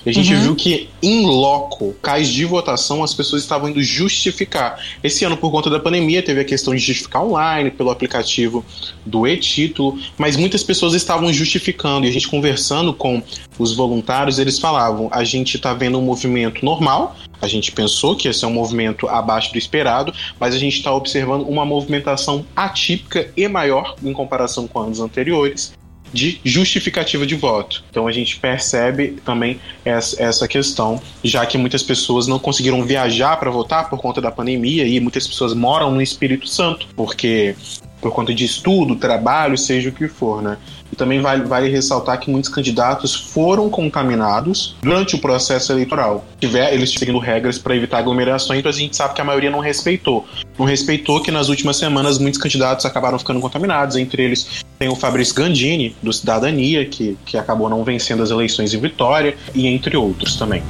A 0.08 0.12
gente 0.14 0.34
uhum. 0.34 0.42
viu 0.42 0.56
que, 0.56 0.88
em 1.04 1.26
loco, 1.26 1.94
cais 2.02 2.30
de 2.30 2.46
votação, 2.46 3.04
as 3.04 3.14
pessoas 3.14 3.42
estavam 3.42 3.68
indo 3.68 3.84
justificar. 3.84 4.82
Esse 5.04 5.26
ano, 5.26 5.36
por 5.36 5.52
conta 5.52 5.70
da 5.70 5.82
pandemia, 5.82 6.24
teve 6.24 6.40
a 6.40 6.46
questão 6.46 6.74
de 6.74 6.80
justificar 6.80 7.26
online, 7.26 7.70
pelo 7.70 7.90
aplicativo 7.90 8.64
do 9.06 9.28
e-título, 9.28 10.00
mas 10.18 10.38
muitas 10.38 10.64
pessoas 10.64 10.94
estavam 10.94 11.32
justificando. 11.34 12.06
E 12.06 12.10
a 12.10 12.14
gente 12.14 12.30
conversando 12.30 12.94
com 12.94 13.22
os 13.60 13.76
voluntários, 13.76 14.40
eles 14.40 14.58
falavam: 14.58 15.10
a 15.12 15.26
gente 15.26 15.58
está 15.58 15.74
vendo 15.74 16.00
um 16.00 16.02
movimento 16.02 16.64
normal, 16.64 17.18
a 17.42 17.48
gente 17.48 17.74
pensou 17.74 18.16
que 18.16 18.30
ia 18.30 18.34
ser 18.34 18.46
um 18.46 18.54
movimento 18.54 19.10
abaixo 19.10 19.52
do 19.52 19.58
esperado, 19.58 20.14
mas 20.40 20.56
a 20.56 20.58
gente 20.58 20.78
está 20.78 20.94
observando 20.94 21.42
uma 21.42 21.66
movimentação 21.66 22.46
atípica 22.56 23.30
e 23.36 23.46
maior 23.50 23.96
em 24.02 24.14
comparação 24.14 24.68
com 24.68 24.80
anos 24.80 25.02
anteriores 25.02 25.76
de 26.14 26.40
justificativa 26.44 27.26
de 27.26 27.36
voto. 27.36 27.84
Então 27.90 28.08
a 28.08 28.12
gente 28.12 28.38
percebe 28.38 29.20
também 29.26 29.60
essa 29.86 30.48
questão, 30.48 31.02
já 31.24 31.46
que 31.46 31.58
muitas 31.58 31.84
pessoas 31.84 32.28
não 32.28 32.40
conseguiram 32.40 32.84
viajar 32.84 33.38
para 33.38 33.52
votar 33.52 33.90
por 33.90 34.00
conta 34.00 34.22
da 34.22 34.32
pandemia 34.32 34.86
e 34.86 35.00
muitas 35.00 35.28
pessoas 35.28 35.54
moram 35.54 35.92
no 35.92 36.02
Espírito 36.02 36.48
Santo, 36.48 36.88
porque 36.96 37.56
por 38.00 38.12
conta 38.12 38.34
de 38.34 38.46
estudo, 38.46 38.96
trabalho, 38.96 39.58
seja 39.58 39.90
o 39.90 39.92
que 39.92 40.08
for, 40.08 40.42
né? 40.42 40.58
E 40.92 40.96
também 40.96 41.22
vale, 41.22 41.44
vale 41.44 41.70
ressaltar 41.70 42.20
que 42.20 42.30
muitos 42.30 42.50
candidatos 42.50 43.16
foram 43.16 43.70
contaminados 43.70 44.76
durante 44.82 45.16
o 45.16 45.20
processo 45.20 45.72
eleitoral. 45.72 46.26
Tiver 46.40 46.74
eles 46.74 46.92
seguindo 46.92 47.20
regras 47.20 47.58
para 47.58 47.76
evitar 47.76 48.00
aglomerações, 48.00 48.64
mas 48.64 48.76
a 48.76 48.80
gente 48.80 48.96
sabe 48.96 49.14
que 49.14 49.22
a 49.22 49.26
maioria 49.26 49.52
não 49.52 49.60
respeitou. 49.60 50.26
Não 50.58 50.66
respeitou 50.66 51.22
que 51.22 51.32
nas 51.32 51.50
últimas 51.50 51.78
semanas 51.78 52.18
muitos 52.18 52.40
candidatos 52.40 52.86
acabaram 52.86 53.20
ficando 53.20 53.40
contaminados. 53.40 53.96
Entre 53.96 54.24
eles 54.24 54.66
tem 54.80 54.90
o 54.90 54.96
Fabrício 54.96 55.36
Gandini, 55.36 55.96
do 56.02 56.14
Cidadania, 56.14 56.86
que, 56.86 57.18
que 57.26 57.38
acabou 57.38 57.70
não 57.70 57.84
vencendo 57.84 58.24
as 58.24 58.30
eleições 58.30 58.74
em 58.74 58.80
Vitória, 58.80 59.36
e 59.54 59.68
entre 59.68 59.98
outros 59.98 60.36
também. 60.36 60.64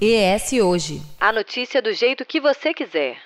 ES 0.00 0.54
Hoje. 0.54 1.02
A 1.20 1.30
notícia 1.30 1.82
do 1.82 1.92
jeito 1.92 2.24
que 2.24 2.40
você 2.40 2.72
quiser. 2.72 3.18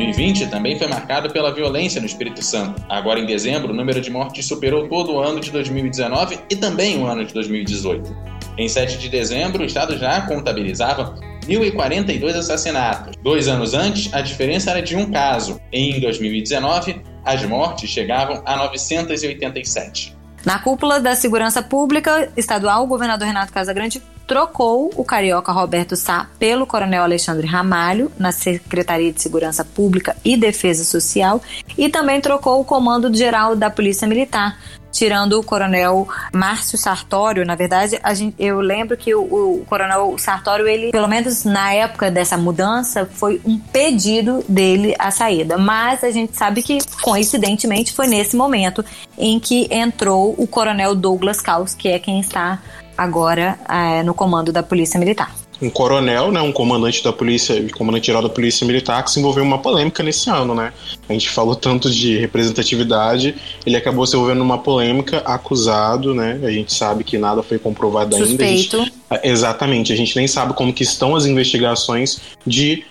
2020 0.00 0.46
também 0.46 0.78
foi 0.78 0.86
marcado 0.86 1.30
pela 1.30 1.52
violência 1.52 2.00
no 2.00 2.06
Espírito 2.06 2.42
Santo. 2.42 2.82
Agora, 2.88 3.20
em 3.20 3.26
dezembro, 3.26 3.72
o 3.72 3.76
número 3.76 4.00
de 4.00 4.10
mortes 4.10 4.46
superou 4.46 4.88
todo 4.88 5.12
o 5.12 5.20
ano 5.20 5.40
de 5.40 5.50
2019 5.50 6.38
e 6.48 6.56
também 6.56 6.98
o 6.98 7.06
ano 7.06 7.24
de 7.24 7.34
2018. 7.34 8.16
Em 8.56 8.66
7 8.66 8.96
de 8.96 9.10
dezembro, 9.10 9.62
o 9.62 9.66
Estado 9.66 9.98
já 9.98 10.22
contabilizava 10.22 11.14
1.042 11.46 12.34
assassinatos. 12.34 13.14
Dois 13.22 13.46
anos 13.46 13.74
antes, 13.74 14.12
a 14.14 14.22
diferença 14.22 14.70
era 14.70 14.80
de 14.80 14.96
um 14.96 15.10
caso. 15.10 15.60
Em 15.70 16.00
2019, 16.00 17.02
as 17.24 17.44
mortes 17.44 17.90
chegavam 17.90 18.42
a 18.46 18.56
987. 18.56 20.16
Na 20.46 20.58
cúpula 20.58 20.98
da 20.98 21.14
Segurança 21.14 21.62
Pública 21.62 22.32
Estadual, 22.36 22.84
o 22.84 22.86
governador 22.86 23.28
Renato 23.28 23.52
Casagrande 23.52 24.00
trocou 24.30 24.92
o 24.94 25.04
carioca 25.04 25.50
Roberto 25.50 25.96
Sá 25.96 26.28
pelo 26.38 26.64
coronel 26.64 27.02
Alexandre 27.02 27.48
Ramalho 27.48 28.12
na 28.16 28.30
Secretaria 28.30 29.12
de 29.12 29.20
Segurança 29.20 29.64
Pública 29.64 30.16
e 30.24 30.36
Defesa 30.36 30.84
Social 30.84 31.42
e 31.76 31.88
também 31.88 32.20
trocou 32.20 32.60
o 32.60 32.64
comando 32.64 33.12
geral 33.12 33.56
da 33.56 33.68
Polícia 33.68 34.06
Militar, 34.06 34.56
tirando 34.92 35.32
o 35.32 35.42
coronel 35.42 36.06
Márcio 36.32 36.78
Sartório. 36.78 37.44
Na 37.44 37.56
verdade, 37.56 37.98
gente, 38.14 38.36
eu 38.38 38.60
lembro 38.60 38.96
que 38.96 39.12
o, 39.12 39.22
o, 39.22 39.64
coronel 39.66 40.16
Sartório, 40.16 40.68
ele, 40.68 40.92
pelo 40.92 41.08
menos 41.08 41.44
na 41.44 41.72
época 41.72 42.08
dessa 42.08 42.36
mudança, 42.36 43.10
foi 43.12 43.40
um 43.44 43.58
pedido 43.58 44.44
dele 44.48 44.94
a 44.96 45.10
saída. 45.10 45.58
Mas 45.58 46.04
a 46.04 46.10
gente 46.12 46.36
sabe 46.36 46.62
que, 46.62 46.78
coincidentemente, 47.02 47.92
foi 47.92 48.06
nesse 48.06 48.36
momento 48.36 48.84
em 49.18 49.40
que 49.40 49.66
entrou 49.74 50.36
o 50.38 50.46
coronel 50.46 50.94
Douglas 50.94 51.40
Caos, 51.40 51.74
que 51.74 51.88
é 51.88 51.98
quem 51.98 52.20
está 52.20 52.60
agora 53.00 53.58
é, 53.66 54.02
no 54.02 54.12
comando 54.12 54.52
da 54.52 54.62
Polícia 54.62 55.00
Militar 55.00 55.34
um 55.62 55.68
coronel, 55.68 56.32
né, 56.32 56.40
um 56.40 56.52
comandante 56.52 57.04
da 57.04 57.12
polícia, 57.12 57.62
comandante 57.76 58.06
geral 58.06 58.22
da 58.22 58.30
polícia 58.30 58.66
militar, 58.66 59.04
que 59.04 59.10
se 59.10 59.18
envolveu 59.20 59.44
em 59.44 59.46
uma 59.46 59.58
polêmica 59.58 60.02
nesse 60.02 60.30
ano, 60.30 60.54
né? 60.54 60.72
A 61.06 61.12
gente 61.12 61.28
falou 61.28 61.54
tanto 61.54 61.90
de 61.90 62.16
representatividade, 62.16 63.34
ele 63.66 63.76
acabou 63.76 64.06
se 64.06 64.16
envolvendo 64.16 64.38
numa 64.38 64.56
polêmica, 64.56 65.18
acusado, 65.18 66.14
né? 66.14 66.40
A 66.42 66.50
gente 66.50 66.72
sabe 66.72 67.04
que 67.04 67.18
nada 67.18 67.42
foi 67.42 67.58
comprovado 67.58 68.16
Suspeito. 68.16 68.76
ainda. 68.78 68.90
Gente, 68.90 68.92
exatamente, 69.22 69.92
a 69.92 69.96
gente 69.96 70.16
nem 70.16 70.26
sabe 70.26 70.54
como 70.54 70.72
que 70.72 70.82
estão 70.82 71.14
as 71.14 71.26
investigações 71.26 72.22
de, 72.46 72.82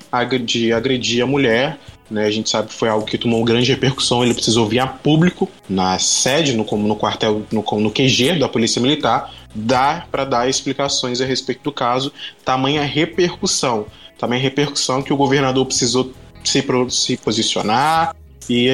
de 0.45 0.71
agredir 0.71 1.23
a 1.23 1.25
mulher, 1.25 1.79
né, 2.09 2.25
a 2.25 2.31
gente 2.31 2.49
sabe 2.49 2.69
que 2.69 2.73
foi 2.73 2.89
algo 2.89 3.05
que 3.05 3.17
tomou 3.17 3.43
grande 3.43 3.71
repercussão. 3.71 4.23
Ele 4.23 4.33
precisou 4.33 4.67
vir 4.67 4.79
a 4.79 4.87
público 4.87 5.47
na 5.69 5.99
sede, 5.99 6.53
no, 6.53 6.65
no 6.77 6.95
quartel, 6.95 7.43
no, 7.51 7.63
no 7.79 7.91
QG 7.91 8.39
da 8.39 8.49
Polícia 8.49 8.81
Militar, 8.81 9.31
dar 9.53 10.07
para 10.11 10.25
dar 10.25 10.49
explicações 10.49 11.21
a 11.21 11.25
respeito 11.25 11.63
do 11.63 11.71
caso, 11.71 12.11
tamanha 12.45 12.83
repercussão, 12.83 13.87
tamanha 14.17 14.41
repercussão 14.41 15.01
que 15.01 15.13
o 15.13 15.17
governador 15.17 15.65
precisou 15.65 16.13
se, 16.43 16.63
se 16.89 17.17
posicionar 17.17 18.15
e, 18.49 18.67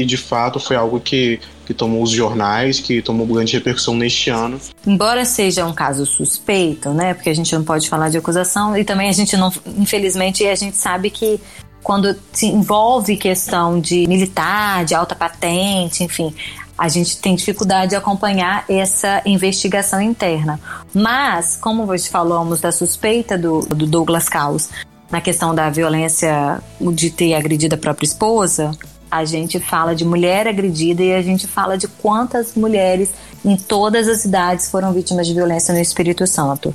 e, 0.00 0.04
de 0.04 0.16
fato 0.16 0.60
foi 0.60 0.76
algo 0.76 1.00
que, 1.00 1.40
que 1.64 1.72
tomou 1.72 2.02
os 2.02 2.10
jornais, 2.10 2.78
que 2.78 3.00
tomou 3.00 3.26
grande 3.26 3.54
repercussão 3.54 3.94
neste 3.94 4.28
ano. 4.28 4.60
Embora 4.86 5.24
seja 5.24 5.64
um 5.64 5.72
caso 5.72 6.04
suspeito, 6.04 6.90
né, 6.90 7.14
porque 7.14 7.30
a 7.30 7.34
gente 7.34 7.54
não 7.54 7.64
pode 7.64 7.88
falar 7.88 8.10
de 8.10 8.18
acusação 8.18 8.76
e 8.76 8.84
também 8.84 9.08
a 9.08 9.12
gente 9.12 9.36
não, 9.36 9.50
infelizmente, 9.78 10.46
a 10.46 10.54
gente 10.54 10.76
sabe 10.76 11.08
que 11.08 11.40
quando 11.82 12.14
se 12.32 12.46
envolve 12.46 13.16
questão 13.16 13.80
de 13.80 14.06
militar, 14.06 14.84
de 14.84 14.94
alta 14.94 15.16
patente, 15.16 16.04
enfim, 16.04 16.32
a 16.76 16.88
gente 16.88 17.18
tem 17.18 17.34
dificuldade 17.34 17.90
de 17.90 17.96
acompanhar 17.96 18.64
essa 18.68 19.22
investigação 19.24 20.00
interna. 20.00 20.58
Mas, 20.94 21.56
como 21.56 21.86
nós 21.86 22.06
falamos 22.06 22.60
da 22.60 22.72
suspeita 22.72 23.36
do, 23.36 23.60
do 23.60 23.86
Douglas 23.86 24.28
Caos 24.28 24.70
na 25.10 25.20
questão 25.20 25.54
da 25.54 25.68
violência 25.68 26.62
de 26.80 27.10
ter 27.10 27.34
agredido 27.34 27.74
a 27.74 27.78
própria 27.78 28.06
esposa, 28.06 28.70
a 29.12 29.26
gente 29.26 29.60
fala 29.60 29.94
de 29.94 30.06
mulher 30.06 30.48
agredida 30.48 31.02
e 31.02 31.12
a 31.12 31.20
gente 31.20 31.46
fala 31.46 31.76
de 31.76 31.86
quantas 31.86 32.54
mulheres 32.54 33.10
em 33.44 33.58
todas 33.58 34.08
as 34.08 34.22
cidades 34.22 34.70
foram 34.70 34.90
vítimas 34.90 35.26
de 35.26 35.34
violência 35.34 35.74
no 35.74 35.80
Espírito 35.80 36.26
Santo. 36.26 36.74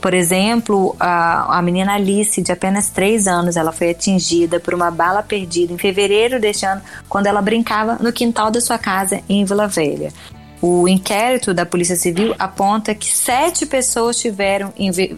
Por 0.00 0.14
exemplo, 0.14 0.96
a, 0.98 1.58
a 1.58 1.60
menina 1.60 1.92
Alice, 1.92 2.40
de 2.40 2.50
apenas 2.50 2.88
3 2.88 3.26
anos, 3.26 3.56
ela 3.56 3.70
foi 3.70 3.90
atingida 3.90 4.58
por 4.58 4.72
uma 4.72 4.90
bala 4.90 5.22
perdida 5.22 5.74
em 5.74 5.78
fevereiro 5.78 6.40
deste 6.40 6.64
ano, 6.64 6.80
quando 7.06 7.26
ela 7.26 7.42
brincava 7.42 7.98
no 8.00 8.10
quintal 8.10 8.50
da 8.50 8.62
sua 8.62 8.78
casa 8.78 9.20
em 9.28 9.44
Vila 9.44 9.68
Velha. 9.68 10.10
O 10.60 10.88
inquérito 10.88 11.52
da 11.52 11.66
Polícia 11.66 11.96
Civil 11.96 12.34
aponta 12.38 12.94
que 12.94 13.06
sete 13.06 13.66
pessoas 13.66 14.18
tiveram 14.18 14.72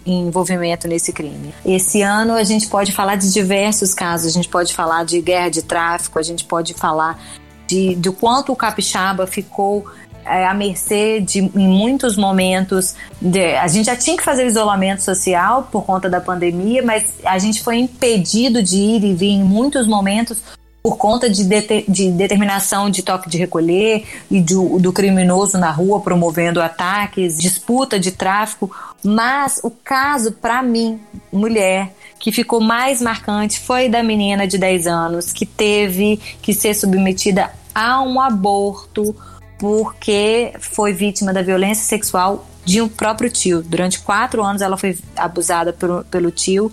envolvimento 0.04 0.88
nesse 0.88 1.12
crime. 1.12 1.54
Esse 1.64 2.02
ano 2.02 2.34
a 2.34 2.42
gente 2.42 2.66
pode 2.66 2.92
falar 2.92 3.16
de 3.16 3.32
diversos 3.32 3.94
casos, 3.94 4.26
a 4.26 4.34
gente 4.34 4.48
pode 4.48 4.74
falar 4.74 5.04
de 5.04 5.20
guerra 5.20 5.48
de 5.48 5.62
tráfico, 5.62 6.18
a 6.18 6.22
gente 6.22 6.44
pode 6.44 6.74
falar 6.74 7.22
de, 7.66 7.94
de 7.94 8.10
quanto 8.10 8.52
o 8.52 8.56
capixaba 8.56 9.26
ficou 9.26 9.86
é, 10.24 10.46
à 10.46 10.54
mercê 10.54 11.20
de, 11.20 11.38
em 11.38 11.68
muitos 11.68 12.16
momentos. 12.16 12.94
De, 13.20 13.54
a 13.56 13.68
gente 13.68 13.86
já 13.86 13.96
tinha 13.96 14.16
que 14.16 14.24
fazer 14.24 14.46
isolamento 14.46 15.02
social 15.02 15.68
por 15.70 15.84
conta 15.84 16.10
da 16.10 16.20
pandemia, 16.20 16.82
mas 16.82 17.14
a 17.24 17.38
gente 17.38 17.62
foi 17.62 17.76
impedido 17.76 18.62
de 18.62 18.76
ir 18.76 19.04
e 19.04 19.14
vir 19.14 19.30
em 19.30 19.44
muitos 19.44 19.86
momentos 19.86 20.42
por 20.86 20.96
conta 20.96 21.28
de, 21.28 21.42
de, 21.42 21.84
de 21.88 22.12
determinação 22.12 22.88
de 22.88 23.02
toque 23.02 23.28
de 23.28 23.36
recolher 23.36 24.06
e 24.30 24.40
do, 24.40 24.78
do 24.78 24.92
criminoso 24.92 25.58
na 25.58 25.72
rua 25.72 25.98
promovendo 25.98 26.62
ataques, 26.62 27.38
disputa 27.38 27.98
de 27.98 28.12
tráfico. 28.12 28.70
Mas 29.02 29.58
o 29.64 29.70
caso, 29.72 30.30
para 30.30 30.62
mim, 30.62 31.00
mulher, 31.32 31.92
que 32.20 32.30
ficou 32.30 32.60
mais 32.60 33.02
marcante 33.02 33.58
foi 33.58 33.88
da 33.88 34.00
menina 34.00 34.46
de 34.46 34.58
10 34.58 34.86
anos 34.86 35.32
que 35.32 35.44
teve 35.44 36.20
que 36.40 36.54
ser 36.54 36.72
submetida 36.72 37.50
a 37.74 38.00
um 38.00 38.20
aborto 38.20 39.12
porque 39.58 40.52
foi 40.60 40.92
vítima 40.92 41.32
da 41.32 41.42
violência 41.42 41.84
sexual 41.84 42.46
de 42.64 42.80
um 42.80 42.86
próprio 42.88 43.28
tio. 43.28 43.60
Durante 43.60 43.98
quatro 43.98 44.40
anos 44.40 44.62
ela 44.62 44.76
foi 44.76 44.96
abusada 45.16 45.72
pelo, 45.72 46.04
pelo 46.04 46.30
tio 46.30 46.70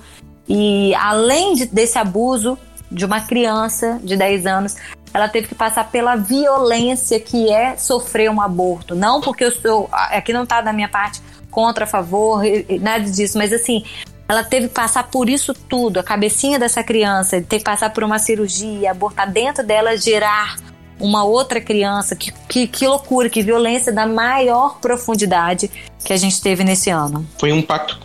e 0.47 0.93
além 0.93 1.56
de, 1.56 1.65
desse 1.65 1.97
abuso 1.97 2.60
de 2.93 3.06
uma 3.06 3.19
criança 3.21 3.99
de 4.03 4.15
10 4.15 4.45
anos, 4.45 4.75
ela 5.13 5.27
teve 5.27 5.47
que 5.47 5.56
passar 5.56 5.89
pela 5.91 6.15
violência 6.15 7.19
que 7.19 7.51
é 7.51 7.75
sofrer 7.75 8.29
um 8.29 8.39
aborto. 8.39 8.95
Não 8.95 9.19
porque 9.19 9.43
eu 9.43 9.51
sou. 9.51 9.89
Aqui 9.91 10.32
não 10.32 10.43
está 10.43 10.62
da 10.62 10.71
minha 10.71 10.89
parte 10.89 11.21
contra, 11.51 11.84
a 11.84 11.88
favor, 11.88 12.41
nada 12.79 13.03
disso, 13.03 13.38
mas 13.38 13.51
assim. 13.51 13.84
Ela 14.25 14.41
teve 14.41 14.69
que 14.69 14.73
passar 14.73 15.03
por 15.12 15.29
isso 15.29 15.53
tudo, 15.53 15.99
a 15.99 16.03
cabecinha 16.03 16.58
dessa 16.58 16.82
criança, 16.82 17.41
ter 17.41 17.58
que 17.58 17.65
passar 17.65 17.89
por 17.89 18.06
uma 18.06 18.17
cirurgia, 18.17 18.89
abortar 18.89 19.29
dentro 19.29 19.65
dela, 19.65 19.97
gerar 19.97 20.56
uma 21.03 21.25
outra 21.25 21.59
criança. 21.59 22.15
Que, 22.15 22.31
que, 22.47 22.65
que 22.65 22.87
loucura, 22.87 23.29
que 23.29 23.43
violência 23.43 23.91
da 23.91 24.07
maior 24.07 24.79
profundidade 24.79 25.69
que 26.03 26.13
a 26.13 26.17
gente 26.17 26.41
teve 26.41 26.63
nesse 26.63 26.89
ano. 26.89 27.27
Foi 27.37 27.51
um 27.51 27.57
impacto 27.57 27.97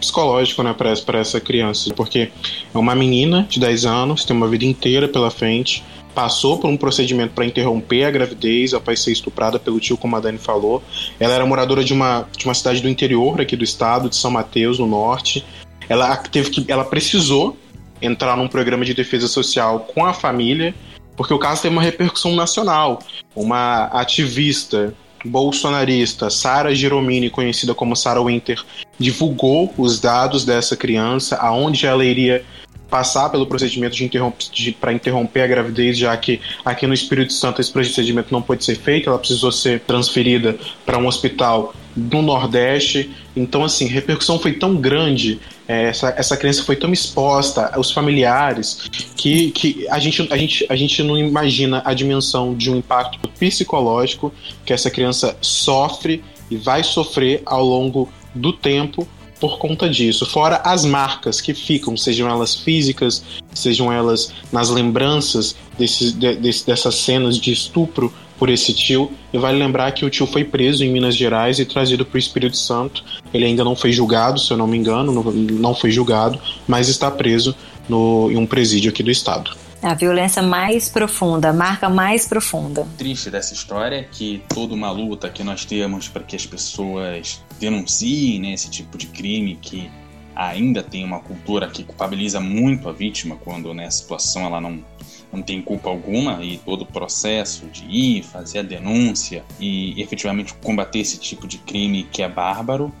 psicológico 0.00 0.62
né, 0.62 0.74
para 0.74 1.18
essa 1.18 1.38
criança, 1.40 1.92
porque 1.94 2.30
é 2.74 2.78
uma 2.78 2.94
menina 2.94 3.46
de 3.48 3.60
10 3.60 3.84
anos, 3.84 4.24
tem 4.24 4.34
uma 4.34 4.48
vida 4.48 4.64
inteira 4.64 5.06
pela 5.06 5.30
frente, 5.30 5.84
passou 6.14 6.58
por 6.58 6.68
um 6.68 6.76
procedimento 6.76 7.34
para 7.34 7.44
interromper 7.44 8.04
a 8.04 8.10
gravidez 8.10 8.72
após 8.74 9.00
ser 9.00 9.12
estuprada 9.12 9.58
pelo 9.58 9.78
tio, 9.78 9.96
como 9.96 10.16
a 10.16 10.20
Dani 10.20 10.38
falou. 10.38 10.82
Ela 11.20 11.34
era 11.34 11.46
moradora 11.46 11.84
de 11.84 11.92
uma, 11.92 12.26
de 12.36 12.44
uma 12.46 12.54
cidade 12.54 12.80
do 12.80 12.88
interior 12.88 13.40
aqui 13.40 13.56
do 13.56 13.64
estado, 13.64 14.08
de 14.08 14.16
São 14.16 14.30
Mateus, 14.30 14.78
no 14.78 14.86
norte. 14.86 15.44
Ela 15.88 16.16
teve 16.16 16.50
que, 16.50 16.70
ela 16.70 16.84
precisou 16.84 17.56
entrar 18.00 18.36
num 18.36 18.48
programa 18.48 18.84
de 18.84 18.94
defesa 18.94 19.26
social 19.26 19.80
com 19.80 20.04
a 20.04 20.12
família 20.12 20.74
porque 21.18 21.34
o 21.34 21.38
caso 21.38 21.62
tem 21.62 21.70
uma 21.70 21.82
repercussão 21.82 22.36
nacional. 22.36 23.00
Uma 23.34 23.86
ativista 23.86 24.94
bolsonarista, 25.24 26.30
Sara 26.30 26.72
Giromini, 26.72 27.28
conhecida 27.28 27.74
como 27.74 27.96
Sara 27.96 28.22
Winter, 28.22 28.62
divulgou 28.96 29.74
os 29.76 29.98
dados 29.98 30.44
dessa 30.44 30.76
criança, 30.76 31.34
aonde 31.36 31.86
ela 31.86 32.04
iria 32.04 32.44
passar 32.90 33.28
pelo 33.30 33.46
procedimento 33.46 33.94
de 33.94 34.08
de, 34.52 34.72
para 34.72 34.92
interromper 34.92 35.42
a 35.42 35.46
gravidez, 35.46 35.98
já 35.98 36.16
que 36.16 36.40
aqui 36.64 36.86
no 36.86 36.94
Espírito 36.94 37.32
Santo 37.32 37.60
esse 37.60 37.70
procedimento 37.70 38.32
não 38.32 38.40
pode 38.40 38.64
ser 38.64 38.76
feito, 38.76 39.08
ela 39.08 39.18
precisou 39.18 39.52
ser 39.52 39.80
transferida 39.80 40.56
para 40.84 40.98
um 40.98 41.06
hospital 41.06 41.74
do 41.94 42.22
Nordeste. 42.22 43.10
Então, 43.36 43.64
assim, 43.64 43.86
a 43.86 43.90
repercussão 43.90 44.38
foi 44.38 44.52
tão 44.52 44.76
grande, 44.76 45.38
é, 45.66 45.84
essa, 45.84 46.14
essa 46.16 46.36
criança 46.36 46.62
foi 46.64 46.76
tão 46.76 46.92
exposta, 46.92 47.78
os 47.78 47.90
familiares, 47.90 48.88
que, 49.16 49.50
que 49.50 49.86
a, 49.90 49.98
gente, 49.98 50.26
a, 50.30 50.36
gente, 50.36 50.66
a 50.68 50.76
gente 50.76 51.02
não 51.02 51.18
imagina 51.18 51.82
a 51.84 51.92
dimensão 51.92 52.54
de 52.54 52.70
um 52.70 52.76
impacto 52.76 53.28
psicológico 53.38 54.32
que 54.64 54.72
essa 54.72 54.90
criança 54.90 55.36
sofre 55.40 56.22
e 56.50 56.56
vai 56.56 56.82
sofrer 56.82 57.42
ao 57.44 57.64
longo 57.64 58.08
do 58.34 58.52
tempo 58.52 59.06
por 59.40 59.58
conta 59.58 59.88
disso. 59.88 60.26
Fora 60.26 60.60
as 60.64 60.84
marcas 60.84 61.40
que 61.40 61.54
ficam, 61.54 61.96
sejam 61.96 62.28
elas 62.28 62.54
físicas, 62.56 63.22
sejam 63.54 63.92
elas 63.92 64.32
nas 64.52 64.70
lembranças 64.70 65.56
desses, 65.78 66.12
de, 66.12 66.36
desse, 66.36 66.66
dessas 66.66 66.96
cenas 66.96 67.38
de 67.38 67.52
estupro 67.52 68.12
por 68.38 68.48
esse 68.48 68.72
tio. 68.72 69.10
E 69.32 69.38
vale 69.38 69.58
lembrar 69.58 69.92
que 69.92 70.04
o 70.04 70.10
tio 70.10 70.26
foi 70.26 70.44
preso 70.44 70.84
em 70.84 70.90
Minas 70.90 71.16
Gerais 71.16 71.58
e 71.58 71.64
trazido 71.64 72.04
para 72.04 72.16
o 72.16 72.18
Espírito 72.18 72.56
Santo. 72.56 73.04
Ele 73.32 73.44
ainda 73.44 73.64
não 73.64 73.76
foi 73.76 73.92
julgado, 73.92 74.38
se 74.38 74.50
eu 74.50 74.56
não 74.56 74.66
me 74.66 74.76
engano, 74.76 75.12
não, 75.12 75.22
não 75.32 75.74
foi 75.74 75.90
julgado, 75.90 76.40
mas 76.66 76.88
está 76.88 77.10
preso 77.10 77.54
no, 77.88 78.30
em 78.30 78.36
um 78.36 78.46
presídio 78.46 78.90
aqui 78.90 79.02
do 79.02 79.10
estado. 79.10 79.50
A 79.80 79.94
violência 79.94 80.42
mais 80.42 80.88
profunda, 80.88 81.50
a 81.50 81.52
marca 81.52 81.88
mais 81.88 82.26
profunda. 82.26 82.82
O 82.82 82.96
triste 82.96 83.30
dessa 83.30 83.54
história 83.54 83.96
é 83.96 84.02
que 84.02 84.42
toda 84.48 84.74
uma 84.74 84.90
luta 84.90 85.30
que 85.30 85.44
nós 85.44 85.64
temos 85.64 86.08
para 86.08 86.24
que 86.24 86.34
as 86.34 86.44
pessoas 86.44 87.40
denunciem 87.60 88.40
né, 88.40 88.54
esse 88.54 88.68
tipo 88.68 88.98
de 88.98 89.06
crime 89.06 89.56
que 89.60 89.88
ainda 90.34 90.82
tem 90.82 91.04
uma 91.04 91.20
cultura 91.20 91.68
que 91.68 91.84
culpabiliza 91.84 92.40
muito 92.40 92.88
a 92.88 92.92
vítima 92.92 93.36
quando 93.36 93.72
né, 93.72 93.88
situação 93.90 94.42
ela 94.42 94.60
não, 94.60 94.84
não 95.32 95.42
tem 95.42 95.62
culpa 95.62 95.88
alguma 95.88 96.44
e 96.44 96.58
todo 96.58 96.82
o 96.82 96.86
processo 96.86 97.66
de 97.66 97.84
ir, 97.84 98.22
fazer 98.24 98.60
a 98.60 98.62
denúncia 98.62 99.44
e 99.60 100.00
efetivamente 100.00 100.54
combater 100.54 101.00
esse 101.00 101.18
tipo 101.18 101.46
de 101.46 101.58
crime 101.58 102.02
que 102.10 102.22
é 102.22 102.28
bárbaro. 102.28 102.92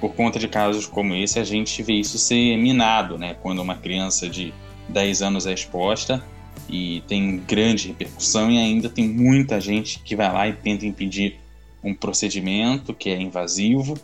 Por 0.00 0.14
conta 0.14 0.38
de 0.38 0.48
casos 0.48 0.86
como 0.86 1.14
esse, 1.14 1.38
a 1.38 1.44
gente 1.44 1.82
vê 1.82 1.94
isso 1.94 2.18
ser 2.18 2.56
minado, 2.58 3.16
né? 3.16 3.36
Quando 3.40 3.60
uma 3.60 3.76
criança 3.76 4.28
de 4.28 4.52
10 4.88 5.22
anos 5.22 5.46
é 5.46 5.52
exposta 5.52 6.22
e 6.68 7.02
tem 7.06 7.38
grande 7.38 7.88
repercussão 7.88 8.50
e 8.50 8.58
ainda 8.58 8.88
tem 8.88 9.08
muita 9.08 9.60
gente 9.60 9.98
que 10.00 10.16
vai 10.16 10.32
lá 10.32 10.48
e 10.48 10.52
tenta 10.52 10.86
impedir 10.86 11.38
um 11.82 11.94
procedimento 11.94 12.94
que 12.94 13.10
é 13.10 13.20
invasivo, 13.20 13.98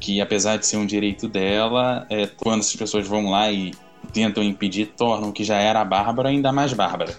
que 0.00 0.20
apesar 0.20 0.56
de 0.56 0.66
ser 0.66 0.78
um 0.78 0.86
direito 0.86 1.28
dela, 1.28 2.06
é, 2.08 2.26
quando 2.26 2.60
essas 2.60 2.74
pessoas 2.74 3.06
vão 3.06 3.30
lá 3.30 3.52
e 3.52 3.72
tentam 4.12 4.42
impedir, 4.42 4.86
tornam 4.96 5.28
o 5.28 5.32
que 5.32 5.44
já 5.44 5.56
era 5.56 5.84
bárbaro 5.84 6.28
ainda 6.28 6.50
mais 6.50 6.72
bárbara. 6.72 7.14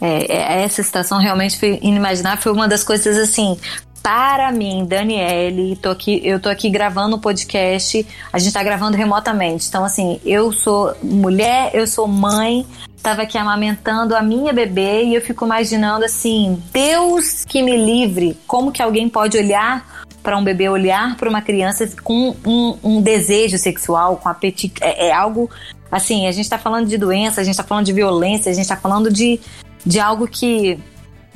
É, 0.00 0.32
é, 0.32 0.62
essa 0.62 0.82
situação 0.82 1.18
realmente 1.18 1.58
foi 1.58 1.78
inimaginável, 1.82 2.40
foi 2.40 2.52
uma 2.52 2.68
das 2.68 2.84
coisas 2.84 3.16
assim, 3.16 3.58
para 4.02 4.50
mim, 4.52 4.84
Daniele, 4.86 5.76
tô 5.76 5.90
aqui, 5.90 6.20
eu 6.24 6.40
tô 6.40 6.48
aqui 6.48 6.70
gravando 6.70 7.16
o 7.16 7.18
um 7.18 7.20
podcast, 7.20 8.06
a 8.32 8.38
gente 8.38 8.52
tá 8.52 8.62
gravando 8.62 8.96
remotamente. 8.96 9.68
Então, 9.68 9.84
assim, 9.84 10.20
eu 10.24 10.52
sou 10.52 10.94
mulher, 11.02 11.70
eu 11.74 11.86
sou 11.86 12.06
mãe, 12.06 12.66
tava 13.02 13.22
aqui 13.22 13.36
amamentando 13.36 14.16
a 14.16 14.22
minha 14.22 14.52
bebê 14.52 15.04
e 15.04 15.14
eu 15.14 15.20
fico 15.20 15.44
imaginando 15.44 16.04
assim, 16.04 16.62
Deus 16.72 17.44
que 17.44 17.62
me 17.62 17.76
livre, 17.76 18.38
como 18.46 18.72
que 18.72 18.82
alguém 18.82 19.08
pode 19.08 19.36
olhar 19.36 20.06
para 20.22 20.36
um 20.36 20.44
bebê, 20.44 20.68
olhar 20.68 21.16
para 21.16 21.28
uma 21.28 21.40
criança 21.40 21.88
com 22.02 22.34
um, 22.44 22.78
um, 22.82 23.02
desejo 23.02 23.56
sexual, 23.56 24.16
com 24.16 24.28
apetite, 24.28 24.74
é, 24.80 25.08
é 25.08 25.12
algo 25.12 25.50
assim, 25.90 26.26
a 26.26 26.32
gente 26.32 26.44
está 26.44 26.58
falando 26.58 26.86
de 26.86 26.98
doença, 26.98 27.40
a 27.40 27.44
gente 27.44 27.54
está 27.54 27.64
falando 27.64 27.86
de 27.86 27.92
violência, 27.92 28.50
a 28.50 28.54
gente 28.54 28.64
está 28.64 28.76
falando 28.76 29.10
de, 29.10 29.40
de 29.86 29.98
algo 29.98 30.28
que, 30.28 30.78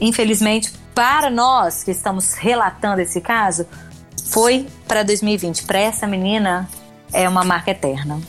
infelizmente, 0.01 0.73
para 0.95 1.31
nós 1.31 1.83
que 1.83 1.91
estamos 1.91 2.35
relatando 2.35 3.01
esse 3.01 3.21
caso, 3.21 3.67
foi 4.27 4.67
para 4.87 5.03
2020. 5.03 5.65
Para 5.65 5.79
essa 5.79 6.07
menina, 6.07 6.69
é 7.13 7.29
uma 7.29 7.45
marca 7.45 7.71
eterna. 7.71 8.21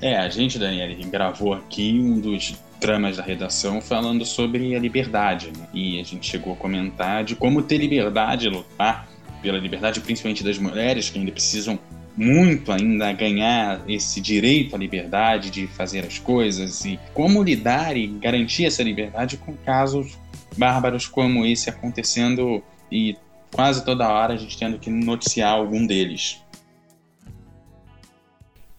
É, 0.00 0.16
a 0.16 0.28
gente, 0.28 0.58
Daniela, 0.58 0.92
gravou 1.08 1.54
aqui 1.54 2.00
um 2.00 2.18
dos 2.18 2.56
tramas 2.80 3.16
da 3.16 3.22
redação 3.22 3.80
falando 3.80 4.24
sobre 4.24 4.74
a 4.74 4.78
liberdade. 4.78 5.52
Né? 5.56 5.66
E 5.72 6.00
a 6.00 6.04
gente 6.04 6.28
chegou 6.28 6.54
a 6.54 6.56
comentar 6.56 7.22
de 7.22 7.36
como 7.36 7.62
ter 7.62 7.78
liberdade, 7.78 8.48
lutar 8.48 9.06
pela 9.40 9.58
liberdade, 9.58 10.00
principalmente 10.00 10.42
das 10.42 10.58
mulheres, 10.58 11.08
que 11.08 11.18
ainda 11.18 11.30
precisam 11.30 11.78
muito 12.16 12.70
ainda 12.72 13.12
ganhar 13.12 13.80
esse 13.88 14.20
direito 14.20 14.74
à 14.74 14.78
liberdade 14.78 15.50
de 15.50 15.66
fazer 15.66 16.04
as 16.04 16.18
coisas 16.18 16.84
e 16.84 16.98
como 17.14 17.42
lidar 17.42 17.96
e 17.96 18.06
garantir 18.06 18.66
essa 18.66 18.82
liberdade 18.82 19.38
com 19.38 19.54
casos 19.54 20.18
bárbaros 20.56 21.06
como 21.06 21.44
esse 21.44 21.70
acontecendo 21.70 22.62
e 22.90 23.16
quase 23.52 23.84
toda 23.84 24.08
hora 24.08 24.34
a 24.34 24.36
gente 24.36 24.56
tendo 24.58 24.78
que 24.78 24.90
noticiar 24.90 25.52
algum 25.52 25.86
deles. 25.86 26.40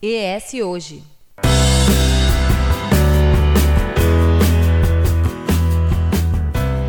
ES 0.02 0.54
Hoje. 0.56 1.04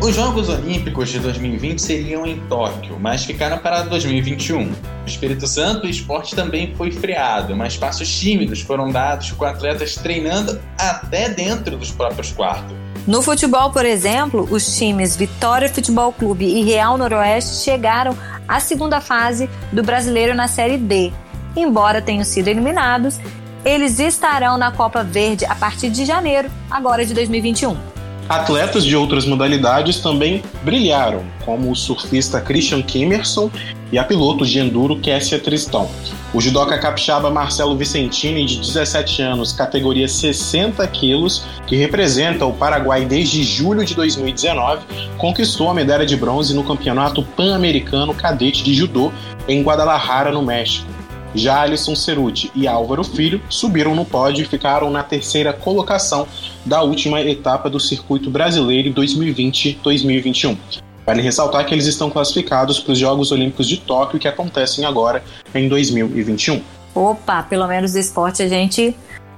Os 0.05 0.13
Jogos 0.13 0.49
Olímpicos 0.49 1.09
de 1.09 1.19
2020 1.19 1.81
seriam 1.81 2.27
em 2.27 2.39
Tóquio, 2.41 2.99
mas 2.99 3.25
ficaram 3.25 3.57
para 3.57 3.81
2021. 3.81 4.65
No 4.65 4.75
Espírito 5.07 5.47
Santo, 5.47 5.87
o 5.87 5.89
esporte 5.89 6.35
também 6.35 6.75
foi 6.75 6.91
freado, 6.91 7.55
mas 7.55 7.75
passos 7.75 8.07
tímidos 8.19 8.61
foram 8.61 8.91
dados 8.91 9.31
com 9.31 9.45
atletas 9.45 9.95
treinando 9.95 10.61
até 10.77 11.29
dentro 11.29 11.75
dos 11.75 11.89
próprios 11.89 12.31
quartos. 12.31 12.84
No 13.07 13.21
futebol, 13.21 13.69
por 13.69 13.85
exemplo, 13.85 14.47
os 14.49 14.77
times 14.77 15.15
Vitória 15.15 15.69
Futebol 15.69 16.11
Clube 16.11 16.43
e 16.43 16.63
Real 16.63 16.97
Noroeste 16.97 17.63
chegaram 17.63 18.17
à 18.47 18.59
segunda 18.59 18.99
fase 18.99 19.47
do 19.71 19.83
Brasileiro 19.83 20.33
na 20.33 20.47
Série 20.47 20.77
D. 20.77 21.13
Embora 21.55 22.01
tenham 22.01 22.23
sido 22.23 22.47
eliminados, 22.47 23.19
eles 23.63 23.99
estarão 23.99 24.57
na 24.57 24.71
Copa 24.71 25.03
Verde 25.03 25.45
a 25.45 25.53
partir 25.53 25.91
de 25.91 26.03
janeiro, 26.03 26.49
agora 26.69 27.05
de 27.05 27.13
2021. 27.13 27.94
Atletas 28.27 28.83
de 28.83 28.95
outras 28.95 29.23
modalidades 29.23 29.99
também 29.99 30.41
brilharam, 30.63 31.23
como 31.45 31.69
o 31.69 31.75
surfista 31.75 32.41
Christian 32.41 32.81
Kimerson 32.81 33.51
e 33.91 33.99
a 33.99 34.03
piloto 34.03 34.43
de 34.43 34.57
enduro 34.57 34.99
Kessia 34.99 35.37
Tristão. 35.37 35.87
O 36.33 36.41
judoca 36.41 36.75
capixaba 36.79 37.29
Marcelo 37.29 37.77
Vicentini, 37.77 38.43
de 38.43 38.59
17 38.59 39.21
anos, 39.21 39.53
categoria 39.53 40.07
60 40.07 40.85
quilos, 40.87 41.45
que 41.67 41.75
representa 41.75 42.47
o 42.47 42.53
Paraguai 42.53 43.05
desde 43.05 43.43
julho 43.43 43.85
de 43.85 43.93
2019, 43.93 44.81
conquistou 45.19 45.69
a 45.69 45.73
medalha 45.75 46.05
de 46.05 46.15
bronze 46.15 46.55
no 46.55 46.63
Campeonato 46.63 47.21
Pan-Americano 47.21 48.15
Cadete 48.15 48.63
de 48.63 48.73
Judô 48.73 49.11
em 49.47 49.61
Guadalajara, 49.61 50.31
no 50.31 50.41
México. 50.41 50.94
Já 51.35 51.61
Alisson 51.61 51.95
Ceruti 51.95 52.49
e 52.55 52.67
Álvaro 52.67 53.03
Filho 53.03 53.41
subiram 53.49 53.93
no 53.93 54.05
pódio 54.05 54.43
e 54.43 54.47
ficaram 54.47 54.89
na 54.89 55.03
terceira 55.03 55.51
colocação 55.51 56.27
da 56.65 56.81
última 56.81 57.21
etapa 57.21 57.69
do 57.69 57.79
circuito 57.79 58.29
brasileiro 58.29 58.93
2020-2021. 58.93 60.57
Vale 61.05 61.21
ressaltar 61.21 61.65
que 61.65 61.73
eles 61.73 61.85
estão 61.85 62.09
classificados 62.09 62.79
para 62.79 62.93
os 62.93 62.97
Jogos 62.97 63.31
Olímpicos 63.31 63.67
de 63.67 63.77
Tóquio 63.77 64.17
que 64.17 64.27
acontecem 64.27 64.85
agora 64.85 65.23
em 65.53 65.67
2021. 65.67 66.63
Opa, 66.95 67.43
pelo 67.43 67.67
menos 67.67 67.91
do 67.91 67.99
esporte 67.99 68.41
a 68.41 68.47
gente 68.47 68.95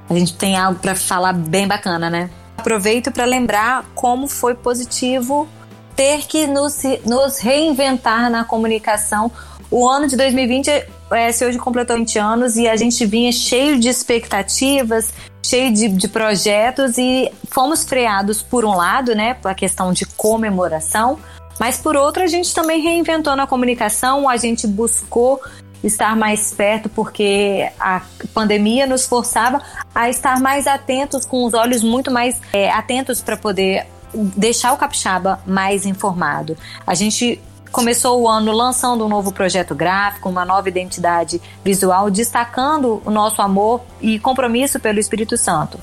a 0.09 0.13
gente 0.13 0.35
tem 0.35 0.55
algo 0.55 0.79
para 0.79 0.95
falar 0.95 1.33
bem 1.33 1.67
bacana, 1.67 2.09
né? 2.09 2.29
Aproveito 2.57 3.11
para 3.11 3.25
lembrar 3.25 3.85
como 3.93 4.27
foi 4.27 4.55
positivo 4.55 5.47
ter 5.95 6.27
que 6.27 6.45
nos, 6.45 6.83
nos 7.05 7.39
reinventar 7.39 8.29
na 8.29 8.43
comunicação. 8.45 9.31
O 9.69 9.87
ano 9.87 10.07
de 10.07 10.15
2020 10.15 10.97
o 11.09 11.15
ES 11.15 11.41
hoje 11.41 11.57
completou 11.57 11.95
20 11.95 12.19
anos 12.19 12.57
e 12.57 12.67
a 12.67 12.75
gente 12.75 13.05
vinha 13.05 13.31
cheio 13.31 13.79
de 13.79 13.87
expectativas, 13.87 15.13
cheio 15.43 15.73
de, 15.73 15.87
de 15.87 16.07
projetos 16.07 16.97
e 16.97 17.31
fomos 17.49 17.83
freados 17.85 18.41
por 18.41 18.65
um 18.65 18.75
lado, 18.75 19.15
né, 19.15 19.33
pela 19.35 19.55
questão 19.55 19.93
de 19.93 20.05
comemoração, 20.05 21.17
mas 21.59 21.77
por 21.77 21.95
outro 21.95 22.23
a 22.23 22.27
gente 22.27 22.53
também 22.53 22.81
reinventou 22.81 23.35
na 23.35 23.47
comunicação, 23.47 24.27
a 24.27 24.35
gente 24.35 24.67
buscou 24.67 25.41
estar 25.83 26.15
mais 26.15 26.53
perto 26.53 26.89
porque 26.89 27.69
a 27.79 28.01
pandemia 28.33 28.85
nos 28.85 29.05
forçava 29.05 29.61
a 29.95 30.09
estar 30.09 30.39
mais 30.41 30.67
atentos, 30.67 31.25
com 31.25 31.45
os 31.45 31.53
olhos 31.53 31.83
muito 31.83 32.11
mais 32.11 32.41
é, 32.51 32.69
atentos 32.69 33.21
para 33.21 33.37
poder 33.37 33.85
deixar 34.13 34.73
o 34.73 34.77
capixaba 34.77 35.39
mais 35.45 35.85
informado. 35.85 36.57
A 36.85 36.95
gente 36.95 37.39
começou 37.71 38.21
o 38.21 38.27
ano 38.27 38.51
lançando 38.51 39.05
um 39.05 39.09
novo 39.09 39.31
projeto 39.31 39.75
gráfico, 39.75 40.29
uma 40.29 40.45
nova 40.45 40.69
identidade 40.69 41.41
visual, 41.63 42.09
destacando 42.09 43.01
o 43.05 43.11
nosso 43.11 43.41
amor 43.41 43.81
e 44.01 44.19
compromisso 44.19 44.79
pelo 44.79 44.99
Espírito 44.99 45.37
Santo. 45.37 45.79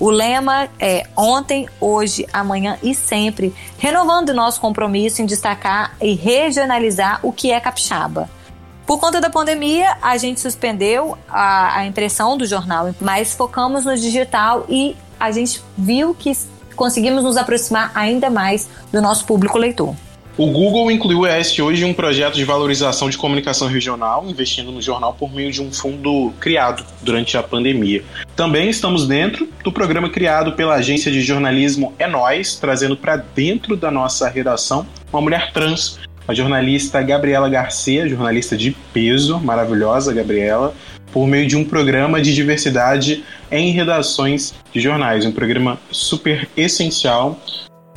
O 0.00 0.10
lema 0.10 0.68
é 0.78 1.06
ontem, 1.16 1.68
hoje, 1.80 2.24
amanhã 2.32 2.78
e 2.82 2.94
sempre, 2.94 3.52
renovando 3.78 4.32
nosso 4.32 4.60
compromisso 4.60 5.20
em 5.20 5.26
destacar 5.26 5.96
e 6.00 6.14
regionalizar 6.14 7.18
o 7.22 7.32
que 7.32 7.50
é 7.50 7.58
capixaba. 7.58 8.30
Por 8.86 8.98
conta 9.00 9.20
da 9.20 9.28
pandemia, 9.28 9.98
a 10.00 10.16
gente 10.16 10.40
suspendeu 10.40 11.18
a, 11.28 11.78
a 11.78 11.86
impressão 11.86 12.38
do 12.38 12.46
jornal, 12.46 12.94
mas 13.00 13.34
focamos 13.34 13.84
no 13.84 13.96
digital 13.96 14.64
e 14.68 14.96
a 15.18 15.32
gente 15.32 15.62
viu 15.76 16.14
que 16.14 16.32
conseguimos 16.76 17.24
nos 17.24 17.36
aproximar 17.36 17.90
ainda 17.94 18.30
mais 18.30 18.68
do 18.92 19.02
nosso 19.02 19.26
público 19.26 19.58
leitor. 19.58 19.94
O 20.38 20.46
Google 20.52 20.88
incluiu 20.88 21.22
o 21.22 21.26
ES 21.26 21.58
hoje 21.58 21.84
em 21.84 21.90
um 21.90 21.92
projeto 21.92 22.36
de 22.36 22.44
valorização 22.44 23.10
de 23.10 23.18
comunicação 23.18 23.66
regional, 23.66 24.24
investindo 24.24 24.70
no 24.70 24.80
jornal 24.80 25.12
por 25.12 25.34
meio 25.34 25.50
de 25.50 25.60
um 25.60 25.72
fundo 25.72 26.32
criado 26.38 26.86
durante 27.02 27.36
a 27.36 27.42
pandemia. 27.42 28.04
Também 28.36 28.70
estamos 28.70 29.08
dentro 29.08 29.48
do 29.64 29.72
programa 29.72 30.08
criado 30.08 30.52
pela 30.52 30.76
agência 30.76 31.10
de 31.10 31.22
jornalismo 31.22 31.92
É 31.98 32.06
Nós, 32.06 32.54
trazendo 32.54 32.96
para 32.96 33.16
dentro 33.16 33.76
da 33.76 33.90
nossa 33.90 34.28
redação 34.28 34.86
uma 35.12 35.20
mulher 35.20 35.50
trans, 35.50 35.98
a 36.28 36.32
jornalista 36.32 37.02
Gabriela 37.02 37.48
Garcia, 37.48 38.08
jornalista 38.08 38.56
de 38.56 38.70
peso, 38.92 39.40
maravilhosa 39.40 40.14
Gabriela, 40.14 40.72
por 41.10 41.26
meio 41.26 41.48
de 41.48 41.56
um 41.56 41.64
programa 41.64 42.20
de 42.20 42.32
diversidade 42.32 43.24
em 43.50 43.72
redações 43.72 44.54
de 44.72 44.80
jornais, 44.80 45.26
um 45.26 45.32
programa 45.32 45.80
super 45.90 46.48
essencial 46.56 47.36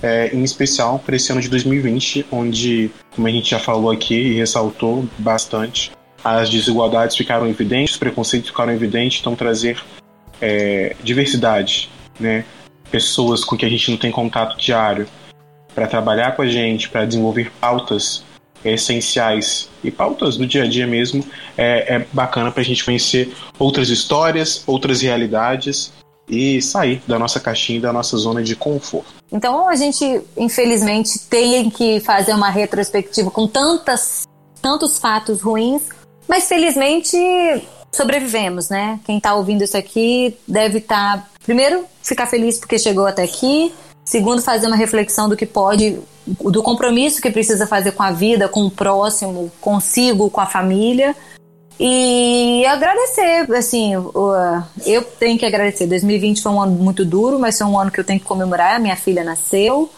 é, 0.02 0.34
em 0.34 0.44
especial 0.44 1.00
para 1.00 1.16
esse 1.16 1.32
ano 1.32 1.42
de 1.42 1.50
2020, 1.50 2.26
onde, 2.32 2.92
como 3.16 3.28
a 3.28 3.32
gente 3.32 3.50
já 3.50 3.60
falou 3.60 3.92
aqui 3.92 4.16
e 4.16 4.34
ressaltou 4.34 5.06
bastante, 5.18 5.92
as 6.24 6.50
desigualdades 6.50 7.16
ficaram 7.16 7.48
evidentes, 7.48 7.94
os 7.94 8.00
preconceitos 8.00 8.50
ficaram 8.50 8.72
evidentes, 8.74 9.20
então 9.20 9.36
trazer 9.36 9.82
é, 10.42 10.96
diversidade, 11.04 11.90
né? 12.20 12.46
pessoas 12.92 13.44
com 13.44 13.56
que 13.56 13.66
a 13.66 13.70
gente 13.70 13.90
não 13.90 13.98
tem 13.98 14.12
contato 14.12 14.58
diário, 14.58 15.08
para 15.74 15.88
trabalhar 15.88 16.36
com 16.36 16.42
a 16.42 16.48
gente, 16.48 16.90
para 16.90 17.06
desenvolver 17.06 17.52
pautas 17.60 18.24
essenciais 18.64 19.70
e 19.84 19.90
pautas 19.90 20.38
do 20.38 20.46
dia 20.46 20.64
a 20.64 20.68
dia 20.68 20.86
mesmo, 20.86 21.26
é, 21.58 21.96
é 21.96 22.08
bacana 22.12 22.52
para 22.52 22.62
a 22.62 22.66
gente 22.66 22.84
conhecer 22.84 23.34
outras 23.58 23.90
histórias, 23.90 24.64
outras 24.68 25.02
realidades 25.02 25.94
e 26.30 26.62
sair 26.62 27.02
da 27.08 27.18
nossa 27.18 27.40
caixinha, 27.40 27.82
da 27.82 27.94
nossa 27.94 28.18
zona 28.18 28.44
de 28.44 28.56
conforto. 28.56 29.21
Então 29.32 29.70
a 29.70 29.76
gente, 29.76 30.22
infelizmente, 30.36 31.20
tem 31.20 31.70
que 31.70 32.00
fazer 32.02 32.34
uma 32.34 32.50
retrospectiva 32.50 33.32
com 33.32 33.48
tantas, 33.48 34.28
tantos 34.62 35.00
fatos 35.00 35.42
ruins, 35.42 35.84
mas 36.28 36.48
felizmente 36.48 37.18
sobrevivemos, 37.92 38.70
né? 38.70 39.00
Quem 39.06 39.18
está 39.18 39.34
ouvindo 39.34 39.64
isso 39.64 39.78
aqui 39.78 40.38
deve 40.48 40.80
estar, 40.80 41.18
tá, 41.18 41.30
primeiro, 41.44 41.86
ficar 42.04 42.28
feliz 42.28 42.60
porque 42.60 42.78
chegou 42.78 43.06
até 43.06 43.24
aqui, 43.24 43.74
segundo, 44.04 44.42
fazer 44.42 44.68
uma 44.68 44.76
reflexão 44.76 45.30
do 45.30 45.38
que 45.38 45.46
pode, 45.46 46.00
do 46.26 46.62
compromisso 46.62 47.22
que 47.22 47.32
precisa 47.32 47.66
fazer 47.66 47.94
com 47.94 48.04
a 48.04 48.12
vida, 48.12 48.50
com 48.50 48.66
o 48.66 48.72
próximo, 48.72 49.52
consigo, 49.62 50.30
com 50.30 50.42
a 50.42 50.46
família. 50.46 51.16
E 51.80 52.66
agradecer, 52.68 53.52
assim, 53.54 53.94
eu 53.94 55.04
tenho 55.20 55.38
que 55.38 55.46
agradecer. 55.46 55.88
2020 55.88 56.42
foi 56.42 56.52
um 56.52 56.62
ano 56.62 56.74
muito 56.74 57.04
duro, 57.04 57.40
mas 57.40 57.58
foi 57.58 57.66
um 57.66 57.80
ano 57.80 57.90
que 57.90 58.00
eu 58.00 58.04
tenho 58.04 58.20
que 58.20 58.26
comemorar. 58.26 58.80
Minha 58.80 58.96
filha 58.96 59.24
nasceu, 59.24 59.90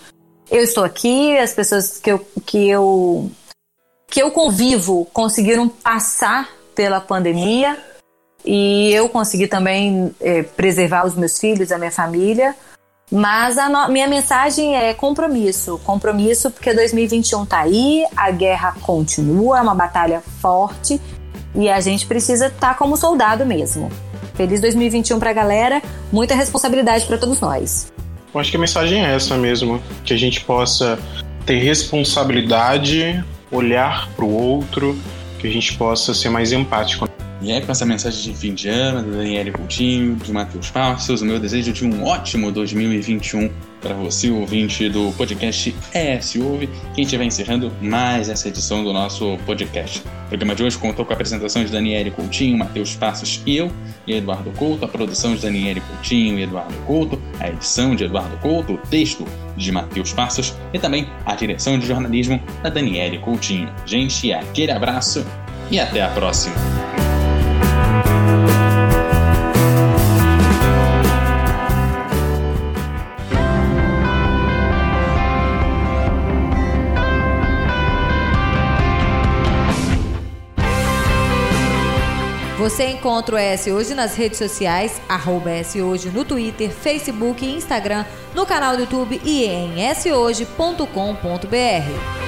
eu 0.49 0.63
estou 0.63 0.83
aqui, 0.83 1.37
as 1.37 1.53
pessoas 1.53 1.99
que 1.99 2.11
eu, 2.11 2.25
que 2.45 2.69
eu, 2.69 3.31
que 4.07 4.21
eu 4.21 4.31
convivo 4.31 5.05
conseguiram 5.11 5.67
passar 5.67 6.49
pela 6.75 7.01
pandemia 7.01 7.77
e 8.45 8.91
eu 8.93 9.09
consegui 9.09 9.47
também 9.47 10.13
é, 10.19 10.43
preservar 10.43 11.05
os 11.05 11.15
meus 11.15 11.39
filhos, 11.39 11.71
a 11.71 11.77
minha 11.77 11.91
família. 11.91 12.55
Mas 13.11 13.57
a 13.57 13.69
no... 13.69 13.89
minha 13.89 14.07
mensagem 14.07 14.75
é 14.75 14.93
compromisso. 14.93 15.79
Compromisso 15.83 16.49
porque 16.49 16.73
2021 16.73 17.45
tá 17.45 17.59
aí, 17.59 18.05
a 18.15 18.31
guerra 18.31 18.75
continua, 18.81 19.59
é 19.59 19.61
uma 19.61 19.75
batalha 19.75 20.21
forte 20.41 20.99
e 21.55 21.69
a 21.69 21.79
gente 21.79 22.05
precisa 22.05 22.47
estar 22.47 22.69
tá 22.69 22.73
como 22.73 22.97
soldado 22.97 23.45
mesmo. 23.45 23.91
Feliz 24.35 24.59
2021 24.61 25.19
pra 25.19 25.31
galera, 25.31 25.81
muita 26.11 26.33
responsabilidade 26.35 27.05
para 27.05 27.17
todos 27.17 27.39
nós. 27.39 27.91
Eu 28.33 28.39
acho 28.39 28.49
que 28.49 28.57
a 28.57 28.59
mensagem 28.59 29.05
é 29.05 29.13
essa 29.15 29.37
mesmo, 29.37 29.81
que 30.03 30.13
a 30.13 30.17
gente 30.17 30.41
possa 30.41 30.97
ter 31.45 31.59
responsabilidade, 31.59 33.23
olhar 33.51 34.09
para 34.15 34.25
o 34.25 34.33
outro, 34.33 34.97
que 35.37 35.47
a 35.47 35.51
gente 35.51 35.75
possa 35.77 36.13
ser 36.13 36.29
mais 36.29 36.51
empático. 36.51 37.07
E 37.43 37.51
é 37.51 37.59
com 37.59 37.73
essa 37.73 37.85
mensagem 37.85 38.31
de 38.31 38.39
fim 38.39 38.53
de 38.53 38.69
ano, 38.69 39.03
da 39.03 39.17
Daniele 39.17 39.51
Coutinho, 39.51 40.15
de 40.15 40.31
Matheus 40.31 40.71
Passos, 40.71 41.21
o 41.21 41.25
meu 41.25 41.41
desejo 41.41 41.73
de 41.73 41.85
um 41.85 42.05
ótimo 42.05 42.49
2021 42.53 43.51
para 43.81 43.93
você, 43.93 44.29
ouvinte 44.29 44.87
do 44.87 45.11
podcast 45.17 45.75
ES 45.93 46.35
Ouve, 46.37 46.69
quem 46.95 47.03
estiver 47.03 47.25
encerrando 47.25 47.69
mais 47.81 48.29
essa 48.29 48.47
edição 48.47 48.81
do 48.81 48.93
nosso 48.93 49.37
podcast. 49.45 49.99
O 49.99 50.29
programa 50.29 50.55
de 50.55 50.63
hoje 50.63 50.77
contou 50.77 51.03
com 51.03 51.11
a 51.11 51.15
apresentação 51.15 51.65
de 51.65 51.69
Daniele 51.69 52.11
Coutinho, 52.11 52.57
Matheus 52.57 52.95
Passos 52.95 53.41
e 53.45 53.57
eu, 53.57 53.69
e 54.07 54.13
Eduardo 54.13 54.49
Couto, 54.51 54.85
a 54.85 54.87
produção 54.87 55.35
de 55.35 55.41
Daniele 55.41 55.81
Coutinho 55.81 56.39
e 56.39 56.43
Eduardo 56.43 56.73
Couto, 56.85 57.21
a 57.41 57.49
edição 57.49 57.93
de 57.93 58.05
Eduardo 58.05 58.37
Couto, 58.37 58.75
o 58.75 58.77
texto 58.77 59.25
de 59.57 59.69
Matheus 59.69 60.13
Passos 60.13 60.55
e 60.73 60.79
também 60.79 61.09
a 61.25 61.35
direção 61.35 61.77
de 61.77 61.85
jornalismo 61.85 62.41
da 62.63 62.69
Daniele 62.69 63.19
Coutinho. 63.19 63.69
Gente, 63.85 64.31
aquele 64.31 64.71
abraço 64.71 65.25
e 65.69 65.77
até 65.77 66.01
a 66.01 66.07
próxima! 66.07 66.72
Você 82.73 82.87
encontra 82.87 83.35
o 83.35 83.37
S 83.37 83.71
Hoje 83.71 83.93
nas 83.93 84.15
redes 84.15 84.39
sociais, 84.39 84.99
arroba 85.07 85.51
S 85.51 85.79
Hoje 85.79 86.09
no 86.09 86.25
Twitter, 86.25 86.71
Facebook 86.71 87.45
e 87.45 87.53
Instagram, 87.53 88.03
no 88.33 88.47
canal 88.47 88.75
do 88.75 88.81
YouTube 88.81 89.21
e 89.23 89.45
em 89.45 89.93
shoje.com.br. 89.93 92.22